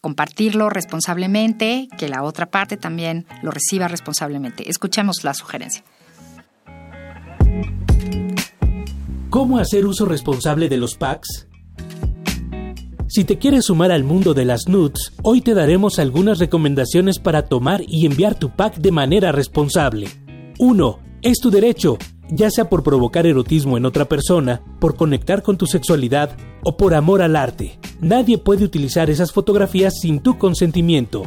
compartirlo 0.00 0.70
responsablemente, 0.70 1.88
que 1.98 2.08
la 2.08 2.22
otra 2.22 2.46
parte 2.46 2.76
también 2.76 3.26
lo 3.42 3.50
reciba 3.50 3.86
responsablemente. 3.86 4.68
Escuchemos 4.70 5.24
la 5.24 5.34
sugerencia. 5.34 5.84
¿Cómo 9.28 9.58
hacer 9.58 9.86
uso 9.86 10.06
responsable 10.06 10.68
de 10.68 10.76
los 10.78 10.96
packs? 10.96 11.46
Si 13.10 13.24
te 13.24 13.38
quieres 13.38 13.64
sumar 13.64 13.90
al 13.90 14.04
mundo 14.04 14.34
de 14.34 14.44
las 14.44 14.68
nudes, 14.68 15.12
hoy 15.24 15.40
te 15.40 15.52
daremos 15.52 15.98
algunas 15.98 16.38
recomendaciones 16.38 17.18
para 17.18 17.46
tomar 17.46 17.82
y 17.88 18.06
enviar 18.06 18.38
tu 18.38 18.50
pack 18.50 18.76
de 18.76 18.92
manera 18.92 19.32
responsable. 19.32 20.06
1. 20.60 20.98
Es 21.22 21.40
tu 21.40 21.50
derecho, 21.50 21.98
ya 22.30 22.52
sea 22.52 22.70
por 22.70 22.84
provocar 22.84 23.26
erotismo 23.26 23.76
en 23.76 23.84
otra 23.84 24.04
persona, 24.04 24.62
por 24.78 24.94
conectar 24.94 25.42
con 25.42 25.58
tu 25.58 25.66
sexualidad 25.66 26.36
o 26.62 26.76
por 26.76 26.94
amor 26.94 27.20
al 27.20 27.34
arte. 27.34 27.80
Nadie 28.00 28.38
puede 28.38 28.64
utilizar 28.64 29.10
esas 29.10 29.32
fotografías 29.32 29.98
sin 30.00 30.20
tu 30.20 30.38
consentimiento. 30.38 31.24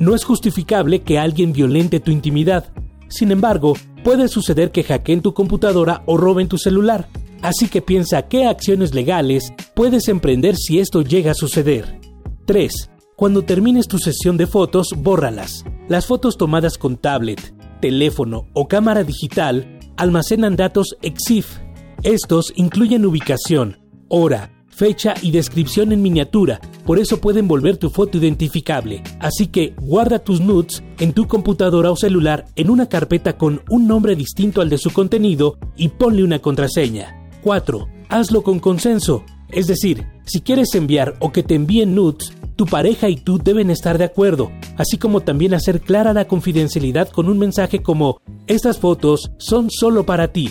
No 0.00 0.16
es 0.16 0.24
justificable 0.24 1.02
que 1.02 1.20
alguien 1.20 1.52
violente 1.52 2.00
tu 2.00 2.10
intimidad. 2.10 2.72
Sin 3.06 3.30
embargo, 3.30 3.74
puede 4.02 4.26
suceder 4.26 4.72
que 4.72 4.82
hackeen 4.82 5.22
tu 5.22 5.34
computadora 5.34 6.02
o 6.06 6.16
roben 6.16 6.48
tu 6.48 6.58
celular, 6.58 7.06
Así 7.42 7.68
que 7.68 7.82
piensa 7.82 8.22
qué 8.28 8.46
acciones 8.46 8.94
legales 8.94 9.52
puedes 9.74 10.08
emprender 10.08 10.56
si 10.56 10.78
esto 10.78 11.02
llega 11.02 11.32
a 11.32 11.34
suceder. 11.34 12.00
3. 12.46 12.90
Cuando 13.16 13.42
termines 13.42 13.88
tu 13.88 13.98
sesión 13.98 14.36
de 14.36 14.46
fotos, 14.46 14.88
bórralas. 14.96 15.64
Las 15.88 16.06
fotos 16.06 16.38
tomadas 16.38 16.78
con 16.78 16.96
tablet, 16.96 17.54
teléfono 17.80 18.46
o 18.52 18.68
cámara 18.68 19.04
digital 19.04 19.78
almacenan 19.96 20.56
datos 20.56 20.96
EXIF. 21.02 21.58
Estos 22.02 22.52
incluyen 22.56 23.04
ubicación, 23.04 23.78
hora, 24.08 24.64
fecha 24.68 25.14
y 25.20 25.30
descripción 25.30 25.92
en 25.92 26.02
miniatura, 26.02 26.60
por 26.84 26.98
eso 26.98 27.20
pueden 27.20 27.46
volver 27.46 27.76
tu 27.76 27.90
foto 27.90 28.18
identificable. 28.18 29.02
Así 29.20 29.48
que 29.48 29.74
guarda 29.80 30.18
tus 30.18 30.40
nudes 30.40 30.82
en 30.98 31.12
tu 31.12 31.28
computadora 31.28 31.90
o 31.90 31.96
celular 31.96 32.46
en 32.56 32.70
una 32.70 32.88
carpeta 32.88 33.36
con 33.36 33.62
un 33.68 33.86
nombre 33.86 34.16
distinto 34.16 34.60
al 34.60 34.70
de 34.70 34.78
su 34.78 34.92
contenido 34.92 35.58
y 35.76 35.88
ponle 35.88 36.24
una 36.24 36.40
contraseña. 36.40 37.21
4. 37.42 37.88
Hazlo 38.08 38.42
con 38.42 38.58
consenso. 38.58 39.24
Es 39.50 39.66
decir, 39.66 40.06
si 40.24 40.40
quieres 40.40 40.74
enviar 40.74 41.16
o 41.20 41.32
que 41.32 41.42
te 41.42 41.54
envíen 41.54 41.94
nudes, 41.94 42.32
tu 42.56 42.66
pareja 42.66 43.08
y 43.08 43.16
tú 43.16 43.38
deben 43.38 43.70
estar 43.70 43.98
de 43.98 44.04
acuerdo, 44.04 44.50
así 44.76 44.96
como 44.98 45.20
también 45.20 45.54
hacer 45.54 45.80
clara 45.80 46.12
la 46.12 46.26
confidencialidad 46.26 47.08
con 47.08 47.28
un 47.28 47.38
mensaje 47.38 47.82
como 47.82 48.20
estas 48.46 48.78
fotos 48.78 49.32
son 49.38 49.70
solo 49.70 50.06
para 50.06 50.32
ti. 50.32 50.50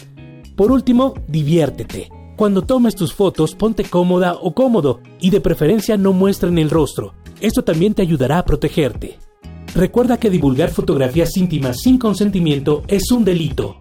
Por 0.56 0.72
último, 0.72 1.14
diviértete. 1.28 2.10
Cuando 2.36 2.64
tomes 2.64 2.96
tus 2.96 3.14
fotos, 3.14 3.56
ponte 3.56 3.84
cómoda 3.84 4.34
o 4.34 4.54
cómodo 4.54 5.00
y 5.20 5.30
de 5.30 5.42
preferencia 5.42 5.98
no 5.98 6.14
muestren 6.14 6.58
el 6.58 6.70
rostro. 6.70 7.14
Esto 7.40 7.64
también 7.64 7.94
te 7.94 8.02
ayudará 8.02 8.40
a 8.40 8.46
protegerte. 8.46 9.18
Recuerda 9.74 10.18
que 10.18 10.30
divulgar 10.30 10.70
fotografías 10.70 11.38
íntimas 11.38 11.78
sin 11.82 11.98
consentimiento 11.98 12.84
es 12.88 13.12
un 13.12 13.24
delito. 13.24 13.81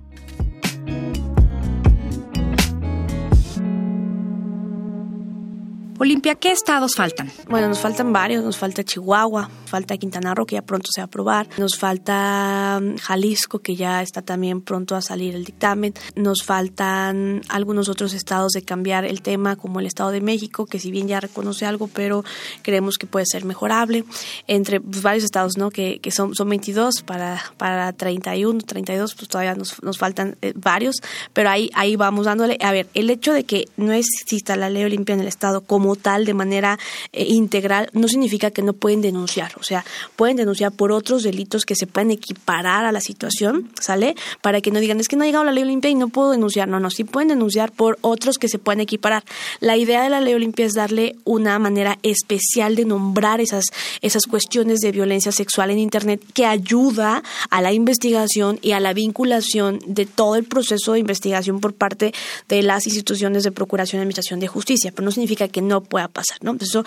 Olimpia, 6.02 6.34
¿qué 6.34 6.50
estados 6.50 6.94
faltan? 6.94 7.30
Bueno, 7.50 7.68
nos 7.68 7.78
faltan 7.78 8.10
varios, 8.10 8.42
nos 8.42 8.56
falta 8.56 8.82
Chihuahua, 8.82 9.50
falta 9.66 9.98
Quintana 9.98 10.34
Roo, 10.34 10.46
que 10.46 10.54
ya 10.54 10.62
pronto 10.62 10.88
se 10.90 11.02
va 11.02 11.04
a 11.04 11.06
aprobar, 11.08 11.46
nos 11.58 11.76
falta 11.76 12.80
mm, 12.80 12.96
Jalisco, 12.96 13.58
que 13.58 13.76
ya 13.76 14.00
está 14.00 14.22
también 14.22 14.62
pronto 14.62 14.96
a 14.96 15.02
salir 15.02 15.34
el 15.34 15.44
dictamen, 15.44 15.92
nos 16.16 16.42
faltan 16.42 17.42
algunos 17.50 17.90
otros 17.90 18.14
estados 18.14 18.52
de 18.52 18.62
cambiar 18.62 19.04
el 19.04 19.20
tema, 19.20 19.56
como 19.56 19.78
el 19.78 19.84
Estado 19.84 20.10
de 20.10 20.22
México, 20.22 20.64
que 20.64 20.78
si 20.78 20.90
bien 20.90 21.06
ya 21.06 21.20
reconoce 21.20 21.66
algo, 21.66 21.86
pero 21.86 22.24
creemos 22.62 22.96
que 22.96 23.06
puede 23.06 23.26
ser 23.26 23.44
mejorable, 23.44 24.06
entre 24.46 24.80
pues, 24.80 25.02
varios 25.02 25.24
estados, 25.24 25.58
¿no? 25.58 25.68
Que, 25.68 25.98
que 26.00 26.10
son, 26.12 26.34
son 26.34 26.48
22 26.48 27.02
para, 27.02 27.42
para 27.58 27.92
31, 27.92 28.62
32, 28.62 29.14
pues 29.16 29.28
todavía 29.28 29.54
nos, 29.54 29.82
nos 29.82 29.98
faltan 29.98 30.38
eh, 30.40 30.54
varios, 30.56 30.96
pero 31.34 31.50
ahí, 31.50 31.70
ahí 31.74 31.96
vamos 31.96 32.24
dándole. 32.24 32.56
A 32.62 32.72
ver, 32.72 32.88
el 32.94 33.10
hecho 33.10 33.34
de 33.34 33.44
que 33.44 33.66
no 33.76 33.92
exista 33.92 34.56
la 34.56 34.70
ley 34.70 34.84
Olimpia 34.84 35.12
en 35.12 35.20
el 35.20 35.28
estado 35.28 35.60
como 35.60 35.89
tal 35.96 36.24
de 36.24 36.34
manera 36.34 36.78
eh, 37.12 37.24
integral 37.24 37.90
no 37.92 38.08
significa 38.08 38.50
que 38.50 38.62
no 38.62 38.72
pueden 38.72 39.00
denunciar, 39.00 39.52
o 39.58 39.62
sea, 39.62 39.84
pueden 40.16 40.36
denunciar 40.36 40.72
por 40.72 40.92
otros 40.92 41.22
delitos 41.22 41.64
que 41.64 41.74
se 41.74 41.86
pueden 41.86 42.10
equiparar 42.10 42.84
a 42.84 42.92
la 42.92 43.00
situación, 43.00 43.70
¿sale? 43.80 44.14
Para 44.42 44.60
que 44.60 44.70
no 44.70 44.80
digan, 44.80 45.00
es 45.00 45.08
que 45.08 45.16
no 45.16 45.24
ha 45.24 45.26
llegado 45.26 45.44
la 45.44 45.52
ley 45.52 45.64
Olimpia 45.64 45.90
y 45.90 45.94
no 45.94 46.08
puedo 46.08 46.30
denunciar, 46.30 46.68
no, 46.68 46.80
no, 46.80 46.90
sí 46.90 47.04
pueden 47.04 47.28
denunciar 47.28 47.72
por 47.72 47.98
otros 48.00 48.38
que 48.38 48.48
se 48.48 48.58
pueden 48.58 48.80
equiparar. 48.80 49.24
La 49.60 49.76
idea 49.76 50.02
de 50.02 50.10
la 50.10 50.20
ley 50.20 50.34
Olimpia 50.34 50.66
es 50.66 50.72
darle 50.74 51.16
una 51.24 51.58
manera 51.58 51.98
especial 52.02 52.76
de 52.76 52.84
nombrar 52.84 53.40
esas, 53.40 53.66
esas 54.00 54.24
cuestiones 54.24 54.80
de 54.80 54.92
violencia 54.92 55.32
sexual 55.32 55.70
en 55.70 55.78
Internet 55.78 56.22
que 56.34 56.46
ayuda 56.46 57.22
a 57.50 57.62
la 57.62 57.72
investigación 57.72 58.58
y 58.62 58.72
a 58.72 58.80
la 58.80 58.92
vinculación 58.92 59.80
de 59.86 60.06
todo 60.06 60.36
el 60.36 60.44
proceso 60.44 60.92
de 60.92 61.00
investigación 61.00 61.60
por 61.60 61.74
parte 61.74 62.12
de 62.48 62.62
las 62.62 62.86
instituciones 62.86 63.42
de 63.44 63.52
procuración 63.52 63.98
y 63.98 64.02
administración 64.02 64.40
de 64.40 64.48
justicia, 64.48 64.92
pero 64.92 65.04
no 65.04 65.10
significa 65.10 65.48
que 65.48 65.62
no 65.62 65.79
pueda 65.82 66.08
pasar, 66.08 66.38
¿no? 66.42 66.56
Eso 66.60 66.84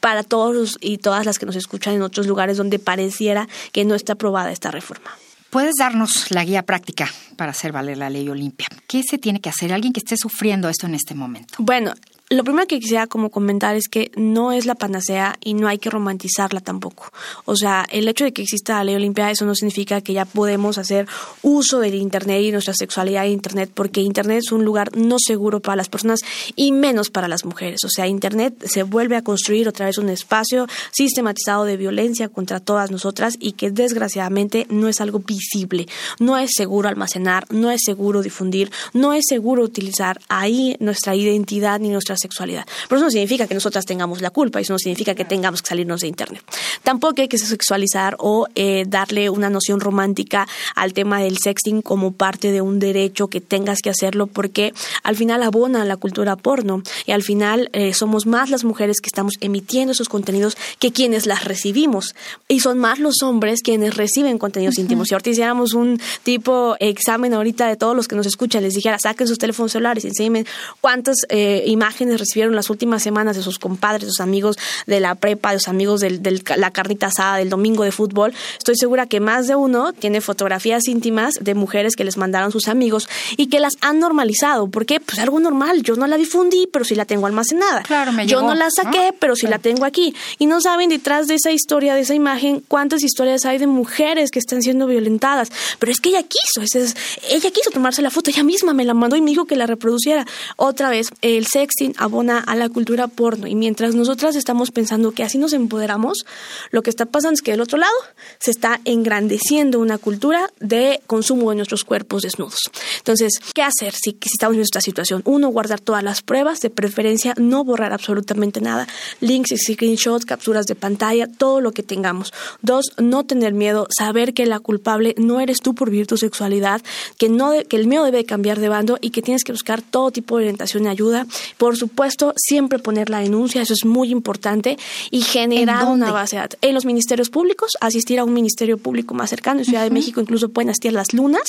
para 0.00 0.22
todos 0.22 0.76
y 0.80 0.98
todas 0.98 1.26
las 1.26 1.38
que 1.38 1.46
nos 1.46 1.56
escuchan 1.56 1.94
en 1.94 2.02
otros 2.02 2.26
lugares 2.26 2.56
donde 2.56 2.78
pareciera 2.78 3.48
que 3.72 3.84
no 3.84 3.94
está 3.94 4.14
aprobada 4.14 4.52
esta 4.52 4.70
reforma. 4.70 5.10
¿Puedes 5.50 5.74
darnos 5.78 6.30
la 6.30 6.44
guía 6.44 6.62
práctica 6.62 7.10
para 7.36 7.52
hacer 7.52 7.72
valer 7.72 7.96
la 7.96 8.10
ley 8.10 8.28
Olimpia? 8.28 8.68
¿Qué 8.86 9.02
se 9.02 9.16
tiene 9.16 9.40
que 9.40 9.48
hacer 9.48 9.72
alguien 9.72 9.92
que 9.92 10.00
esté 10.00 10.16
sufriendo 10.16 10.68
esto 10.68 10.86
en 10.86 10.94
este 10.94 11.14
momento? 11.14 11.54
Bueno, 11.58 11.94
lo 12.28 12.42
primero 12.42 12.66
que 12.66 12.80
quisiera 12.80 13.06
como 13.06 13.30
comentar 13.30 13.76
es 13.76 13.88
que 13.88 14.10
no 14.16 14.50
es 14.50 14.66
la 14.66 14.74
panacea 14.74 15.36
y 15.44 15.54
no 15.54 15.68
hay 15.68 15.78
que 15.78 15.90
romantizarla 15.90 16.60
tampoco. 16.60 17.12
O 17.44 17.54
sea, 17.54 17.86
el 17.88 18.08
hecho 18.08 18.24
de 18.24 18.32
que 18.32 18.42
exista 18.42 18.74
la 18.74 18.84
ley 18.84 18.96
Olimpia, 18.96 19.30
eso 19.30 19.44
no 19.46 19.54
significa 19.54 20.00
que 20.00 20.12
ya 20.12 20.24
podemos 20.24 20.76
hacer 20.76 21.06
uso 21.42 21.78
del 21.78 21.94
Internet 21.94 22.42
y 22.42 22.50
nuestra 22.50 22.74
sexualidad 22.74 23.26
en 23.26 23.32
Internet, 23.32 23.70
porque 23.72 24.00
Internet 24.00 24.38
es 24.38 24.50
un 24.50 24.64
lugar 24.64 24.96
no 24.96 25.16
seguro 25.20 25.60
para 25.60 25.76
las 25.76 25.88
personas 25.88 26.18
y 26.56 26.72
menos 26.72 27.10
para 27.10 27.28
las 27.28 27.44
mujeres. 27.44 27.84
O 27.84 27.88
sea, 27.88 28.08
Internet 28.08 28.54
se 28.66 28.82
vuelve 28.82 29.14
a 29.14 29.22
construir 29.22 29.68
otra 29.68 29.86
vez 29.86 29.96
un 29.98 30.08
espacio 30.08 30.66
sistematizado 30.90 31.64
de 31.64 31.76
violencia 31.76 32.28
contra 32.28 32.58
todas 32.58 32.90
nosotras 32.90 33.34
y 33.38 33.52
que 33.52 33.70
desgraciadamente 33.70 34.66
no 34.68 34.88
es 34.88 35.00
algo 35.00 35.20
visible. 35.20 35.86
No 36.18 36.36
es 36.36 36.50
seguro 36.56 36.88
almacenar, 36.88 37.46
no 37.50 37.70
es 37.70 37.82
seguro 37.84 38.22
difundir, 38.22 38.72
no 38.94 39.12
es 39.12 39.26
seguro 39.28 39.62
utilizar 39.62 40.20
ahí 40.28 40.76
nuestra 40.80 41.14
identidad 41.14 41.78
ni 41.78 41.90
nuestra 41.90 42.15
nuestra 42.16 42.28
sexualidad. 42.28 42.66
Pero 42.88 42.98
eso 42.98 43.04
no 43.06 43.10
significa 43.10 43.46
que 43.46 43.54
nosotras 43.54 43.84
tengamos 43.84 44.20
la 44.20 44.30
culpa, 44.30 44.60
eso 44.60 44.72
no 44.72 44.78
significa 44.78 45.14
que 45.14 45.24
tengamos 45.24 45.62
que 45.62 45.68
salirnos 45.68 46.00
de 46.00 46.08
Internet. 46.08 46.42
Tampoco 46.82 47.22
hay 47.22 47.28
que 47.28 47.38
sexualizar 47.38 48.16
o 48.18 48.46
eh, 48.54 48.84
darle 48.86 49.30
una 49.30 49.50
noción 49.50 49.80
romántica 49.80 50.46
al 50.74 50.92
tema 50.92 51.20
del 51.20 51.38
sexting 51.38 51.82
como 51.82 52.12
parte 52.12 52.52
de 52.52 52.60
un 52.60 52.78
derecho 52.78 53.28
que 53.28 53.40
tengas 53.40 53.80
que 53.80 53.90
hacerlo 53.90 54.26
porque 54.26 54.72
al 55.02 55.16
final 55.16 55.42
abona 55.42 55.84
la 55.84 55.96
cultura 55.96 56.36
porno 56.36 56.82
y 57.04 57.12
al 57.12 57.22
final 57.22 57.68
eh, 57.72 57.92
somos 57.94 58.26
más 58.26 58.50
las 58.50 58.64
mujeres 58.64 59.00
que 59.00 59.08
estamos 59.08 59.34
emitiendo 59.40 59.92
esos 59.92 60.08
contenidos 60.08 60.56
que 60.78 60.92
quienes 60.92 61.26
las 61.26 61.44
recibimos 61.44 62.14
y 62.48 62.60
son 62.60 62.78
más 62.78 62.98
los 62.98 63.22
hombres 63.22 63.62
quienes 63.62 63.96
reciben 63.96 64.38
contenidos 64.38 64.78
íntimos. 64.78 65.08
Si 65.08 65.14
ahorita 65.14 65.30
hiciéramos 65.30 65.74
un 65.74 66.00
tipo 66.22 66.76
examen 66.80 67.34
ahorita 67.34 67.68
de 67.68 67.76
todos 67.76 67.94
los 67.94 68.08
que 68.08 68.16
nos 68.16 68.26
escuchan, 68.26 68.62
les 68.62 68.74
dijera 68.74 68.98
saquen 68.98 69.26
sus 69.26 69.38
teléfonos 69.38 69.72
celulares 69.72 70.04
y 70.04 70.08
enseñen 70.08 70.46
cuántas 70.80 71.16
eh, 71.28 71.64
imágenes 71.66 72.05
recibieron 72.16 72.54
las 72.54 72.70
últimas 72.70 73.02
semanas 73.02 73.36
de 73.36 73.42
sus 73.42 73.58
compadres, 73.58 74.02
de 74.02 74.08
sus 74.08 74.20
amigos 74.20 74.58
de 74.86 75.00
la 75.00 75.14
prepa, 75.14 75.52
de 75.52 75.58
sus 75.58 75.68
amigos 75.68 76.00
de 76.00 76.42
la 76.56 76.70
carnita 76.70 77.06
asada, 77.06 77.38
del 77.38 77.50
domingo 77.50 77.84
de 77.84 77.92
fútbol. 77.92 78.34
Estoy 78.58 78.76
segura 78.76 79.06
que 79.06 79.20
más 79.20 79.46
de 79.46 79.56
uno 79.56 79.92
tiene 79.92 80.20
fotografías 80.20 80.88
íntimas 80.88 81.34
de 81.40 81.54
mujeres 81.54 81.96
que 81.96 82.04
les 82.04 82.16
mandaron 82.16 82.52
sus 82.52 82.68
amigos 82.68 83.08
y 83.36 83.48
que 83.48 83.60
las 83.60 83.74
han 83.80 83.98
normalizado. 84.00 84.68
porque 84.68 85.00
Pues 85.00 85.18
algo 85.18 85.40
normal. 85.40 85.82
Yo 85.82 85.96
no 85.96 86.06
la 86.06 86.16
difundí, 86.16 86.68
pero 86.72 86.84
sí 86.84 86.94
la 86.94 87.04
tengo 87.04 87.26
almacenada. 87.26 87.82
Claro, 87.82 88.12
me 88.12 88.26
Yo 88.26 88.42
no 88.42 88.54
la 88.54 88.70
saqué, 88.70 89.14
pero 89.18 89.36
sí 89.36 89.46
la 89.46 89.58
tengo 89.58 89.84
aquí. 89.84 90.14
Y 90.38 90.46
no 90.46 90.60
saben 90.60 90.88
detrás 90.88 91.26
de 91.26 91.34
esa 91.34 91.50
historia, 91.50 91.94
de 91.94 92.00
esa 92.00 92.14
imagen, 92.14 92.62
cuántas 92.68 93.02
historias 93.02 93.44
hay 93.44 93.58
de 93.58 93.66
mujeres 93.66 94.30
que 94.30 94.38
están 94.38 94.62
siendo 94.62 94.86
violentadas. 94.86 95.50
Pero 95.78 95.92
es 95.92 96.00
que 96.00 96.10
ella 96.10 96.22
quiso, 96.22 96.62
es, 96.62 96.96
ella 97.30 97.50
quiso 97.50 97.70
tomarse 97.70 98.02
la 98.02 98.10
foto, 98.10 98.30
ella 98.30 98.42
misma 98.42 98.72
me 98.72 98.84
la 98.84 98.94
mandó 98.94 99.16
y 99.16 99.20
me 99.20 99.30
dijo 99.30 99.44
que 99.44 99.56
la 99.56 99.66
reproduciera. 99.66 100.26
Otra 100.56 100.88
vez, 100.90 101.08
el 101.22 101.46
sexting 101.46 101.94
abona 101.98 102.38
a 102.38 102.54
la 102.56 102.68
cultura 102.68 103.08
porno 103.08 103.46
y 103.46 103.54
mientras 103.54 103.94
nosotras 103.94 104.36
estamos 104.36 104.70
pensando 104.70 105.12
que 105.12 105.22
así 105.22 105.38
nos 105.38 105.52
empoderamos, 105.52 106.24
lo 106.70 106.82
que 106.82 106.90
está 106.90 107.06
pasando 107.06 107.34
es 107.34 107.42
que 107.42 107.52
del 107.52 107.60
otro 107.60 107.78
lado 107.78 107.94
se 108.38 108.50
está 108.50 108.80
engrandeciendo 108.84 109.80
una 109.80 109.98
cultura 109.98 110.50
de 110.60 111.00
consumo 111.06 111.50
de 111.50 111.56
nuestros 111.56 111.84
cuerpos 111.84 112.22
desnudos. 112.22 112.60
Entonces, 112.98 113.40
¿qué 113.54 113.62
hacer 113.62 113.94
si, 113.94 114.10
si 114.10 114.30
estamos 114.34 114.56
en 114.56 114.62
esta 114.62 114.80
situación? 114.80 115.22
Uno, 115.24 115.48
guardar 115.48 115.80
todas 115.80 116.02
las 116.02 116.22
pruebas, 116.22 116.60
de 116.60 116.70
preferencia 116.70 117.34
no 117.36 117.64
borrar 117.64 117.92
absolutamente 117.92 118.60
nada, 118.60 118.86
links, 119.20 119.54
screenshots, 119.56 120.24
capturas 120.24 120.66
de 120.66 120.74
pantalla, 120.74 121.26
todo 121.26 121.60
lo 121.60 121.72
que 121.72 121.82
tengamos. 121.82 122.32
Dos, 122.62 122.92
no 122.98 123.24
tener 123.24 123.52
miedo, 123.52 123.86
saber 123.96 124.34
que 124.34 124.46
la 124.46 124.60
culpable 124.60 125.14
no 125.18 125.40
eres 125.40 125.60
tú 125.60 125.74
por 125.74 125.90
vivir 125.90 126.06
tu 126.06 126.16
sexualidad, 126.16 126.82
que, 127.18 127.28
no 127.28 127.52
que 127.68 127.76
el 127.76 127.86
miedo 127.86 128.04
debe 128.04 128.24
cambiar 128.24 128.60
de 128.60 128.68
bando 128.68 128.98
y 129.00 129.10
que 129.10 129.22
tienes 129.22 129.44
que 129.44 129.52
buscar 129.52 129.82
todo 129.82 130.10
tipo 130.10 130.36
de 130.36 130.44
orientación 130.44 130.84
y 130.84 130.88
ayuda. 130.88 131.26
Por 131.58 131.76
supuesto, 131.88 132.34
siempre 132.36 132.78
poner 132.78 133.10
la 133.10 133.20
denuncia, 133.20 133.62
eso 133.62 133.74
es 133.74 133.84
muy 133.84 134.10
importante, 134.10 134.76
y 135.10 135.22
generar 135.22 135.86
una 135.86 136.12
base 136.12 136.36
de 136.36 136.42
datos. 136.42 136.58
En 136.62 136.74
los 136.74 136.84
ministerios 136.84 137.30
públicos, 137.30 137.76
asistir 137.80 138.18
a 138.18 138.24
un 138.24 138.32
ministerio 138.32 138.78
público 138.78 139.14
más 139.14 139.30
cercano. 139.30 139.60
En 139.60 139.64
Ciudad 139.64 139.84
de 139.84 139.90
México 139.90 140.20
incluso 140.20 140.48
pueden 140.48 140.70
asistir 140.70 140.90
a 140.90 140.94
las 140.94 141.14
lunas, 141.14 141.42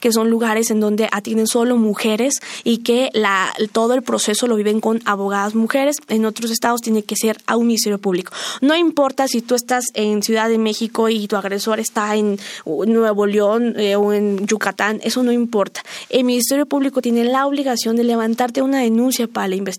que 0.00 0.12
son 0.12 0.30
lugares 0.30 0.70
en 0.70 0.80
donde 0.80 1.08
atienden 1.10 1.46
solo 1.46 1.76
mujeres 1.76 2.34
y 2.64 2.78
que 2.78 3.10
la, 3.14 3.52
todo 3.72 3.94
el 3.94 4.02
proceso 4.02 4.46
lo 4.46 4.56
viven 4.56 4.80
con 4.80 5.00
abogadas 5.04 5.54
mujeres. 5.54 5.96
En 6.08 6.24
otros 6.24 6.50
estados 6.50 6.80
tiene 6.80 7.02
que 7.02 7.16
ser 7.16 7.38
a 7.46 7.56
un 7.56 7.66
ministerio 7.66 7.98
público. 7.98 8.32
No 8.60 8.76
importa 8.76 9.26
si 9.28 9.42
tú 9.42 9.54
estás 9.54 9.86
en 9.94 10.22
Ciudad 10.22 10.48
de 10.48 10.58
México 10.58 11.08
y 11.08 11.26
tu 11.28 11.36
agresor 11.36 11.80
está 11.80 12.14
en 12.16 12.38
Nuevo 12.66 13.26
León 13.26 13.74
eh, 13.78 13.96
o 13.96 14.12
en 14.12 14.46
Yucatán, 14.46 15.00
eso 15.02 15.22
no 15.22 15.32
importa. 15.32 15.82
El 16.10 16.24
Ministerio 16.24 16.66
Público 16.66 17.00
tiene 17.00 17.24
la 17.24 17.46
obligación 17.46 17.96
de 17.96 18.04
levantarte 18.04 18.62
una 18.62 18.80
denuncia 18.80 19.26
para 19.26 19.48
la 19.48 19.56
investigación. 19.56 19.77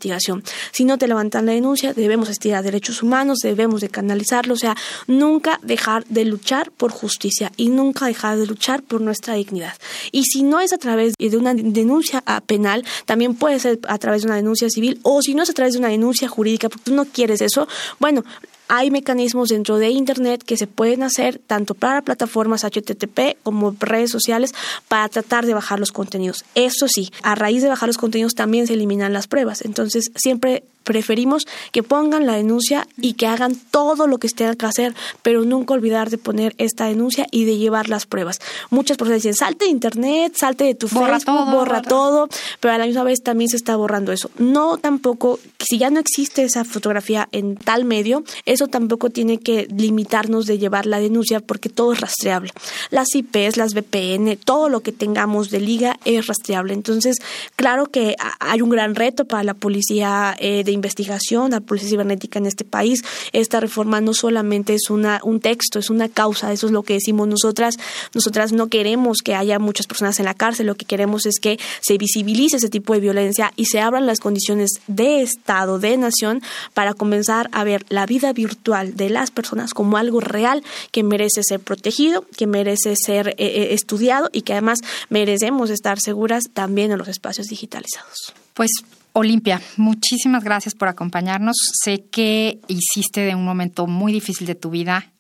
Si 0.72 0.86
no 0.86 0.98
te 0.98 1.08
levantan 1.08 1.46
la 1.46 1.54
denuncia, 1.54 1.94
debemos 1.94 2.30
asistir 2.30 2.56
a 2.56 2.62
derechos 2.62 3.04
humanos, 3.04 3.40
debemos 3.44 3.82
de 3.82 3.90
canalizarlo, 3.90 4.54
o 4.54 4.58
sea, 4.58 4.76
nunca 5.08 5.60
dejar 5.64 6.06
de 6.06 6.26
luchar 6.26 6.72
por 6.72 6.92
justicia 6.92 7.52
y 7.58 7.70
nunca 7.70 8.06
dejar 8.06 8.38
de 8.38 8.46
luchar 8.46 8.82
por 8.84 9.02
nuestra 9.02 9.34
dignidad. 9.36 9.74
Y 10.12 10.24
si 10.24 10.44
no 10.44 10.60
es 10.60 10.74
a 10.74 10.78
través 10.78 11.14
de 11.18 11.38
una 11.38 11.54
denuncia 11.54 12.24
penal, 12.46 12.86
también 13.06 13.36
puede 13.36 13.60
ser 13.60 13.80
a 13.88 13.98
través 13.98 14.22
de 14.22 14.28
una 14.28 14.36
denuncia 14.36 14.70
civil 14.70 15.00
o 15.04 15.22
si 15.22 15.34
no 15.36 15.44
es 15.44 15.50
a 15.50 15.54
través 15.54 15.74
de 15.74 15.80
una 15.80 15.90
denuncia 15.90 16.28
jurídica, 16.28 16.70
porque 16.70 16.86
tú 16.86 16.94
no 16.94 17.06
quieres 17.06 17.42
eso, 17.42 17.68
bueno, 18.00 18.24
hay 18.70 18.92
mecanismos 18.92 19.50
dentro 19.50 19.78
de 19.78 19.90
Internet 19.90 20.44
que 20.44 20.56
se 20.56 20.68
pueden 20.68 21.04
hacer 21.04 21.42
tanto 21.46 21.74
para 21.74 22.04
plataformas 22.04 22.64
HTTP 22.64 23.38
como 23.44 23.76
redes 23.80 24.12
sociales 24.12 24.54
para 24.88 25.10
tratar 25.10 25.46
de 25.46 25.56
bajar 25.56 25.80
los 25.80 25.92
contenidos. 25.92 26.46
Eso 26.56 26.88
sí, 26.88 27.12
a 27.24 27.36
raíz 27.36 27.64
de 27.64 27.70
bajar 27.70 27.90
los 27.90 27.98
contenidos 27.98 28.36
también 28.36 28.68
se 28.68 28.74
eliminan 28.74 29.12
las 29.12 29.28
pruebas. 29.28 29.64
Entonces, 29.64 30.12
siempre 30.16 30.64
preferimos 30.84 31.46
que 31.72 31.84
pongan 31.84 32.26
la 32.26 32.34
denuncia 32.34 32.88
y 32.98 33.13
que 33.13 33.28
hagan 33.28 33.56
todo 33.56 34.08
lo 34.08 34.18
que 34.18 34.30
tengan 34.30 34.56
que 34.56 34.65
hacer, 34.65 34.96
pero 35.22 35.44
nunca 35.44 35.74
olvidar 35.74 36.10
de 36.10 36.18
poner 36.18 36.56
esta 36.58 36.86
denuncia 36.86 37.28
y 37.32 37.46
de 37.46 37.58
llevar 37.58 37.89
las 37.89 38.06
pruebas. 38.06 38.39
Muchas 38.70 38.98
personas 38.98 39.22
dicen, 39.22 39.36
salte 39.36 39.65
de 39.65 39.72
internet, 39.72 40.34
salte 40.36 40.63
de 40.63 40.76
tu 40.76 40.88
borra 40.88 41.20
Facebook, 41.20 41.46
todo, 41.46 41.52
borra, 41.52 41.82
todo, 41.82 42.30
pero 42.60 42.74
a 42.74 42.78
la 42.78 42.86
misma 42.86 43.04
vez 43.04 43.22
también 43.22 43.50
se 43.50 43.58
está 43.58 43.76
borrando 43.76 44.12
eso. 44.12 44.32
No 44.38 44.78
tampoco, 44.78 45.39
si 45.60 45.78
ya 45.78 45.89
no 45.89 46.00
existe 46.00 46.44
esa 46.44 46.63
fotografía 46.63 47.28
en 47.32 47.56
tal 47.56 47.86
medio, 47.86 48.24
eso 48.46 48.68
tampoco 48.68 49.10
tiene 49.10 49.39
que 49.39 49.68
limitarnos 49.76 50.46
de 50.46 50.58
llevar 50.58 50.86
la 50.86 51.00
denuncia 51.00 51.39
porque 51.39 51.70
todo 51.70 51.94
es 51.94 52.02
rastreable. 52.02 52.52
Las 52.89 53.13
IPs, 53.13 53.58
las 53.58 53.74
VPN, 53.74 54.38
todo 54.38 54.70
lo 54.70 54.82
que 54.82 54.92
tengamos 54.92 55.50
de 55.50 55.60
liga 55.60 56.00
es 56.06 56.28
rastreable. 56.28 56.74
Entonces, 56.74 57.18
claro 57.56 57.88
que 57.88 58.15
hay 58.39 58.62
un 58.62 58.70
gran 58.70 58.96
reto 58.96 59.26
para 59.26 59.44
la 59.44 59.54
policía 59.54 60.36
eh, 60.39 60.63
de 60.63 60.72
investigación, 60.80 61.52
la 61.52 61.60
policía 61.60 61.89
cibernética 61.89 62.39
en 62.39 62.46
este 62.46 62.63
país. 62.63 63.04
Esta 63.34 63.60
reforma 63.60 64.02
no 64.02 64.13
solamente 64.13 64.74
es 64.74 64.89
una, 64.89 65.20
un 65.24 65.39
texto, 65.39 65.80
es 65.80 65.89
una 65.89 66.10
causa, 66.10 66.52
eso 66.52 66.68
es 66.68 66.72
lo 66.72 66.84
que 66.84 66.94
decimos 66.94 67.28
nosotras. 67.28 67.76
Nosotras 68.13 68.52
no 68.52 68.68
queremos 68.68 69.20
que 69.24 69.36
haya 69.36 69.60
muchas 69.60 69.88
personas 69.88 70.20
en 70.20 70.26
la 70.26 70.34
cárcel, 70.34 70.68
lo 70.68 70.76
que 70.76 70.86
queremos 70.86 71.26
es 71.26 71.39
que 71.39 71.60
se 71.82 71.98
visibilice 71.98 72.58
ese 72.58 72.70
tipo 72.70 72.94
de 72.94 73.00
violencia 73.00 73.54
y 73.56 73.65
se 73.65 73.80
abran 73.80 74.06
las 74.06 74.20
condiciones 74.20 74.82
de 74.88 75.22
Estado, 75.22 75.80
de 75.80 75.98
nación, 75.98 76.42
para 76.74 76.94
comenzar 76.94 77.50
a 77.52 77.63
ver 77.63 77.86
la 77.89 78.06
vida 78.06 78.34
virtual 78.34 78.96
de 78.96 79.10
las 79.10 79.32
personas 79.32 79.74
como 79.74 79.98
algo 79.98 80.20
real 80.20 80.63
que 80.92 81.04
merece 81.04 81.42
ser 81.44 81.60
protegido, 81.60 82.26
que 82.38 82.48
merece 82.48 82.96
ser 82.96 83.30
eh, 83.30 83.36
eh, 83.38 83.74
estudiado 83.74 84.30
y 84.32 84.42
que 84.42 84.54
además 84.54 84.80
merecemos 85.10 85.70
estar 85.70 86.00
seguras 86.00 86.46
también 86.54 86.92
en 86.92 86.98
los 86.98 87.08
espacios 87.08 87.48
digitalizados. 87.48 88.34
Pues 88.54 88.72
Olimpia, 89.20 89.62
muchísimas 89.76 90.44
gracias 90.44 90.76
por 90.76 90.88
acompañarnos. 90.88 91.58
Sé 91.84 92.06
que 92.10 92.62
hiciste 92.68 93.22
de 93.22 93.36
un 93.36 93.44
momento 93.44 93.86
muy 93.86 94.14
difícil 94.14 94.48
de 94.48 94.56
tu 94.56 94.70
vida 94.70 95.12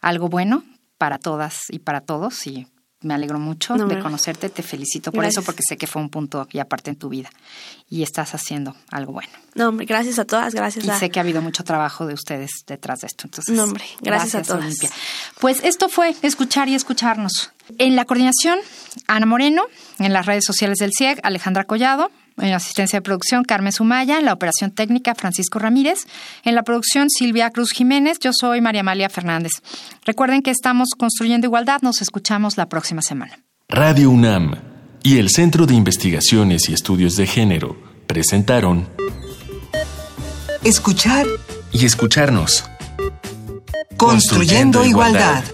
algo 0.00 0.28
bueno 0.28 0.62
para 0.96 1.18
todas 1.18 1.62
y 1.68 1.80
para 1.80 2.00
todos 2.00 2.46
y 2.46 2.68
me 3.00 3.14
alegro 3.14 3.38
mucho 3.38 3.74
de 3.74 3.98
conocerte, 3.98 4.48
te 4.48 4.62
felicito 4.62 5.12
por 5.12 5.24
eso 5.24 5.42
porque 5.42 5.62
sé 5.66 5.76
que 5.76 5.86
fue 5.86 6.00
un 6.00 6.08
punto 6.08 6.48
y 6.50 6.58
aparte 6.58 6.90
en 6.90 6.96
tu 6.96 7.08
vida 7.08 7.28
y 7.88 8.02
estás 8.02 8.34
haciendo 8.34 8.74
algo 8.90 9.12
bueno. 9.12 9.30
No, 9.54 9.68
hombre, 9.68 9.86
gracias 9.86 10.18
a 10.18 10.24
todas, 10.24 10.54
gracias 10.54 10.84
y 10.84 10.90
a... 10.90 10.98
sé 10.98 11.10
que 11.10 11.18
ha 11.18 11.22
habido 11.22 11.42
mucho 11.42 11.62
trabajo 11.62 12.06
de 12.06 12.14
ustedes 12.14 12.50
detrás 12.66 13.00
de 13.00 13.08
esto. 13.08 13.26
Entonces, 13.26 13.54
no, 13.54 13.64
hombre, 13.64 13.84
gracias, 14.00 14.34
a 14.36 14.42
todas. 14.42 14.64
Olimpia. 14.64 14.90
Pues 15.40 15.62
esto 15.62 15.88
fue 15.88 16.14
escuchar 16.22 16.68
y 16.68 16.74
escucharnos. 16.74 17.52
En 17.78 17.96
la 17.96 18.04
coordinación, 18.04 18.58
Ana 19.06 19.26
Moreno, 19.26 19.64
en 19.98 20.12
las 20.12 20.26
redes 20.26 20.44
sociales 20.44 20.78
del 20.78 20.92
CIEG, 20.96 21.20
Alejandra 21.22 21.64
Collado, 21.64 22.10
en 22.38 22.50
la 22.50 22.56
asistencia 22.56 22.98
de 22.98 23.02
producción, 23.02 23.44
Carmen 23.44 23.72
Sumaya. 23.72 24.18
En 24.18 24.24
la 24.24 24.32
operación 24.32 24.70
técnica, 24.70 25.14
Francisco 25.14 25.58
Ramírez. 25.58 26.06
En 26.44 26.54
la 26.54 26.62
producción, 26.62 27.08
Silvia 27.10 27.50
Cruz 27.50 27.72
Jiménez. 27.72 28.18
Yo 28.18 28.32
soy 28.32 28.60
María 28.60 28.80
Amalia 28.80 29.08
Fernández. 29.08 29.52
Recuerden 30.04 30.42
que 30.42 30.50
estamos 30.50 30.90
construyendo 30.96 31.46
igualdad. 31.46 31.80
Nos 31.82 32.02
escuchamos 32.02 32.56
la 32.56 32.68
próxima 32.68 33.02
semana. 33.02 33.38
Radio 33.68 34.10
UNAM 34.10 34.54
y 35.02 35.18
el 35.18 35.30
Centro 35.30 35.66
de 35.66 35.74
Investigaciones 35.74 36.68
y 36.68 36.74
Estudios 36.74 37.16
de 37.16 37.26
Género 37.26 37.76
presentaron 38.06 38.88
Escuchar 40.62 41.26
y 41.72 41.84
escucharnos. 41.84 42.64
Construyendo, 43.96 44.84
igualdad. 44.84 45.44